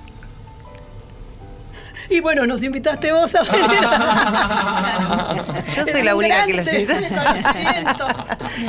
[2.08, 3.66] Y bueno, nos invitaste vos a venir.
[5.76, 7.00] Yo Es soy la un única que los invita.
[7.00, 8.06] reconocimiento.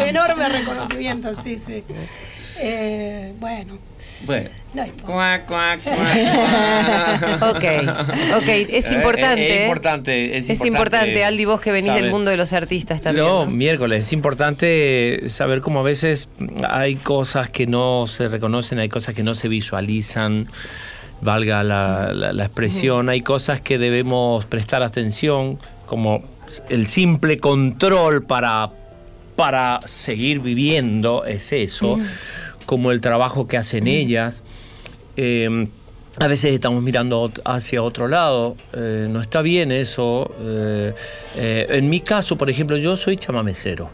[0.04, 1.84] Enorme reconocimiento, sí, sí.
[2.60, 3.78] Eh, bueno,
[4.26, 4.50] Bueno.
[4.74, 5.06] no importa.
[5.06, 7.42] Cuac, cuac, cuac, cuac.
[7.56, 7.64] Ok,
[8.38, 9.46] ok, es Eh, importante.
[9.48, 9.64] Es, ¿eh?
[9.64, 10.38] importante.
[10.38, 13.26] Es, Es importante, Aldi, vos que venís del mundo de los artistas también.
[13.26, 13.52] No, ¿no?
[13.52, 14.06] miércoles.
[14.08, 16.30] Es importante saber cómo a veces
[16.70, 20.48] hay cosas que no se reconocen, hay cosas que no se visualizan,
[21.22, 26.24] valga la, la- la expresión, hay cosas que debemos prestar atención, como
[26.70, 28.70] el simple control para,
[29.36, 31.98] para seguir viviendo, es eso,
[32.68, 34.44] como el trabajo que hacen ellas.
[35.16, 35.68] Eh,
[36.20, 40.32] a veces estamos mirando hacia otro lado, eh, no está bien eso.
[40.42, 40.94] eh,
[41.36, 43.90] eh, en mi caso, por ejemplo, yo soy chamamecero.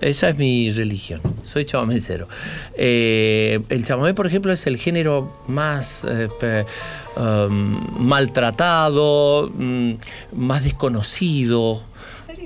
[0.00, 2.28] Esa es mi religión, soy chamamecero.
[2.76, 6.66] Eh, el chamamé, por ejemplo, es el género más eh, pe-
[7.16, 9.92] um, maltratado, mm,
[10.34, 11.82] más desconocido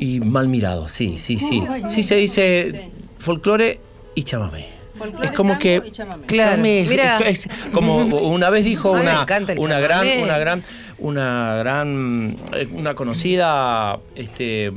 [0.00, 0.88] y mal mirado.
[0.88, 1.62] Sí, sí, sí.
[1.88, 3.80] Sí se dice folclore
[4.14, 4.66] y chamamé.
[5.02, 5.90] Folclore, es como que y.
[6.26, 7.18] Claro, Chamamé es- mira.
[7.18, 9.26] es como una vez dijo una,
[9.58, 10.62] una gran una gran
[10.98, 14.72] una gran eh, una conocida este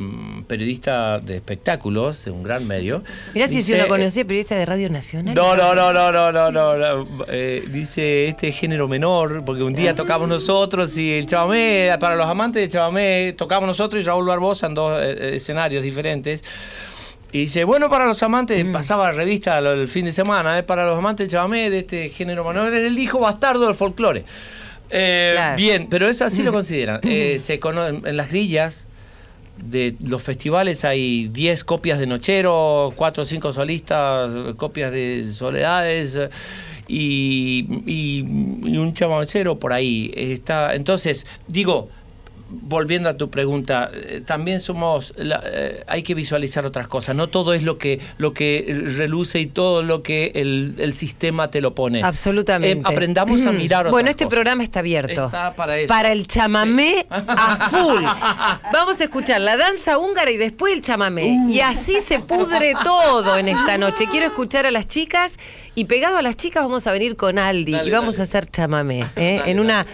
[0.48, 3.04] periodista de espectáculos de un gran medio
[3.36, 5.36] Mirá si es una conocida periodista de Radio Nacional.
[5.36, 7.26] no, no, no, no, no, no, no, no.
[7.28, 12.26] Eh, dice este género menor, porque un día tocamos nosotros y el chamamé, para los
[12.28, 16.44] amantes del chamamé, tocamos nosotros y Raúl Barbosa en dos eh, eh, escenarios diferentes.
[17.36, 18.72] Y dice, bueno, para los amantes, Mm.
[18.72, 21.80] pasaba la revista lo- el fin de semana, eh, para los amantes del chamamé de
[21.80, 24.24] este género es el hijo bastardo del folclore.
[24.90, 25.58] Eh, Claro.
[25.58, 27.02] Bien, pero eso así lo consideran.
[27.04, 28.88] Eh, se cono- en las grillas
[29.62, 36.18] de los festivales hay 10 copias de Nochero, 4 o 5 solistas, copias de Soledades
[36.88, 38.20] y, y-
[38.66, 40.10] y un chamamecero por ahí.
[40.16, 41.90] Está, entonces, digo,
[42.62, 47.16] volviendo a tu pregunta, eh, también somos, la- eh, hay que visualizar otras cosas.
[47.16, 48.66] No todo es lo que, lo que
[48.98, 52.04] reluce y todo lo que el, el sistema te lo pone.
[52.04, 52.80] Absolutamente.
[52.80, 53.58] Eh, aprendamos a Mm.
[53.58, 54.36] mirar otras Bueno, este cosas.
[54.36, 55.26] programa está abierto.
[55.26, 55.88] Está para eso.
[55.88, 58.04] Para el chamamé a full.
[58.74, 61.24] Vamos a escuchar la danza húngara y después el chamamé.
[61.46, 61.50] Uh.
[61.52, 64.06] Y así se pudre todo en esta noche.
[64.10, 65.38] Quiero escuchar a las chicas
[65.76, 68.22] y pegado a las chicas vamos a venir con Aldi Dale, y vamos dale.
[68.22, 69.02] a hacer chamamé.
[69.16, 69.38] ¿eh?
[69.40, 69.86] Dale, en una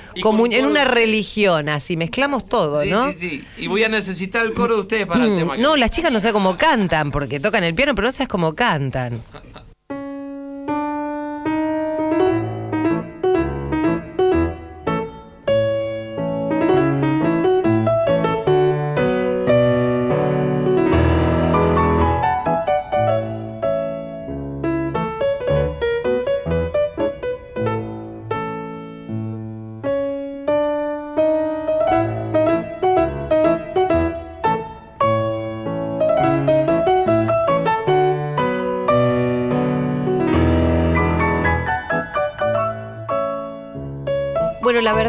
[0.52, 3.12] en una religión, así mezclamos todo, Sí, ¿no?
[3.14, 3.44] sí, sí.
[3.58, 5.56] Y voy a necesitar el coro de ustedes para el Mm, tema.
[5.56, 8.28] que- No, las chicas no sé cómo cantan, porque tocan el piano, pero no sabes
[8.28, 9.24] cómo cantan.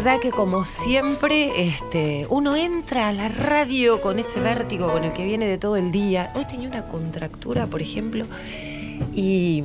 [0.03, 5.13] verdad que como siempre, este, uno entra a la radio con ese vértigo con el
[5.13, 6.29] que viene de todo el día.
[6.35, 8.25] Hoy tenía una contractura, por ejemplo,
[9.15, 9.63] y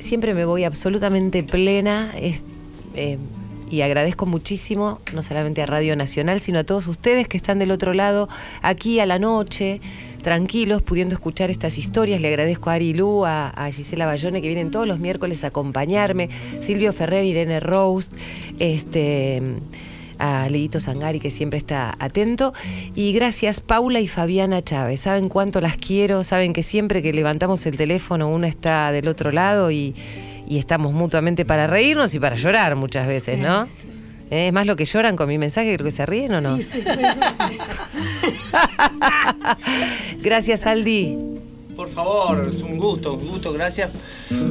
[0.00, 2.10] siempre me voy absolutamente plena.
[2.16, 3.18] eh,
[3.72, 7.70] y agradezco muchísimo, no solamente a Radio Nacional, sino a todos ustedes que están del
[7.70, 8.28] otro lado,
[8.60, 9.80] aquí a la noche,
[10.22, 12.20] tranquilos, pudiendo escuchar estas historias.
[12.20, 16.28] Le agradezco a Ari Lu, a, Gisela Bayone, que vienen todos los miércoles a acompañarme,
[16.60, 18.12] Silvio Ferrer, Irene Roast,
[18.58, 19.42] este
[20.18, 22.52] a Leito Sangari, que siempre está atento.
[22.94, 25.00] Y gracias, Paula y Fabiana Chávez.
[25.00, 29.32] Saben cuánto las quiero, saben que siempre que levantamos el teléfono uno está del otro
[29.32, 29.94] lado y,
[30.52, 33.64] y estamos mutuamente para reírnos y para llorar muchas veces, ¿no?
[34.30, 34.48] ¿Eh?
[34.48, 36.58] ¿Es más lo que lloran con mi mensaje que lo que se ríen o no?
[36.58, 36.94] Sí, sí, eso
[37.48, 37.58] sí.
[40.22, 41.16] Gracias, Aldi.
[41.76, 43.52] Por favor, es un gusto, un gusto.
[43.52, 43.90] Gracias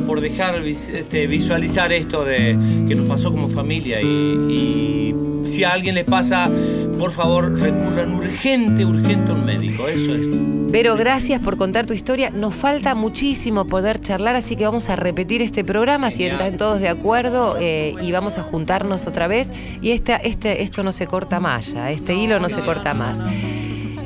[0.07, 2.57] por dejar este, visualizar esto de
[2.87, 4.01] que nos pasó como familia.
[4.01, 5.15] Y, y
[5.45, 6.49] si a alguien les pasa,
[6.97, 9.87] por favor, recurran urgente, urgente a un médico.
[9.87, 10.51] Eso es.
[10.71, 12.29] Vero, gracias por contar tu historia.
[12.29, 16.79] Nos falta muchísimo poder charlar, así que vamos a repetir este programa, si están todos
[16.79, 19.53] de acuerdo, eh, y vamos a juntarnos otra vez.
[19.81, 23.21] Y esta, este, esto no se corta más ya, este hilo no, se corta más.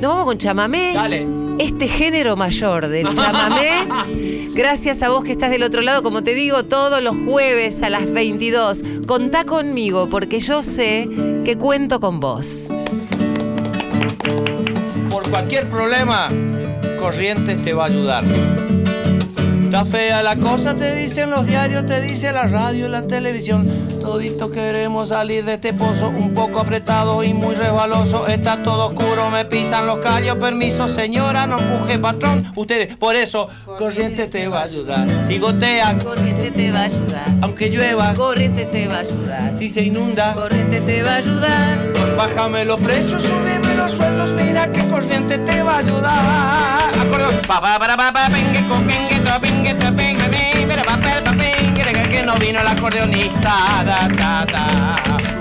[0.00, 0.92] vamos con chamamé.
[0.92, 1.45] Dale.
[1.58, 4.50] Este género mayor del chamamé.
[4.52, 7.90] Gracias a vos que estás del otro lado, como te digo, todos los jueves a
[7.90, 8.82] las 22.
[9.06, 11.08] Contá conmigo, porque yo sé
[11.44, 12.68] que cuento con vos.
[15.10, 16.28] Por cualquier problema,
[16.98, 18.24] Corrientes te va a ayudar.
[19.66, 23.66] Está fea la cosa, te dicen los diarios, te dice la radio, la televisión.
[24.00, 28.28] Todito queremos salir de este pozo un poco apretado y muy resbaloso.
[28.28, 30.36] Está todo oscuro, me pisan los callos.
[30.36, 32.52] Permiso, señora, no empuje patrón.
[32.54, 35.04] Ustedes, por eso, corriente te va a ayudar.
[35.26, 37.26] Si gotea, Corriente te va a ayudar.
[37.42, 39.52] aunque llueva, Corriente te va a ayudar.
[39.52, 41.92] si se inunda, Corriente te va a ayudar.
[42.16, 44.30] bájame los precios, súbeme los sueldos.
[44.30, 46.90] Mira que corriente te va a ayudar.
[47.00, 47.34] Acordeón.
[47.48, 49.15] Pa, pa, para, pa, pa, pa, pingue, que- que
[52.26, 53.84] no vino el acordeonista.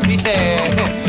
[0.07, 1.04] Dice.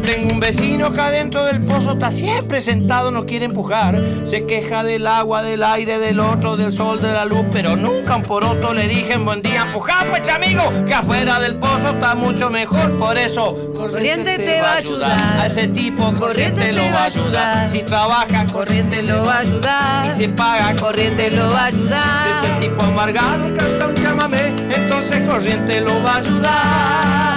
[0.00, 4.02] Yo tengo un vecino que adentro del pozo está siempre sentado, no quiere empujar.
[4.24, 8.16] Se queja del agua, del aire, del otro, del sol, de la luz, pero nunca
[8.16, 11.90] un por otro le dije en buen día, empujá pues amigo, que afuera del pozo
[11.90, 12.98] está mucho mejor.
[12.98, 15.40] Por eso, Corriente te va a ayudar.
[15.40, 17.68] A ese tipo corriente lo va a ayudar.
[17.68, 20.06] Si trabaja, Corriente lo va a ayudar.
[20.06, 22.40] Y se paga, Corriente lo va a ayudar.
[22.40, 27.29] Si ese tipo amargado canta un chamamé, entonces corriente lo va a ayudar.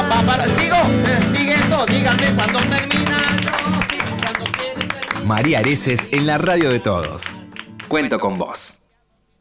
[0.00, 3.18] Papá, para, sigo, eh, siguiendo, díganme cuando termina.
[3.42, 5.24] Yo sigo cuando terminar.
[5.26, 7.36] María Areces en la radio de todos.
[7.86, 8.79] Cuento con vos.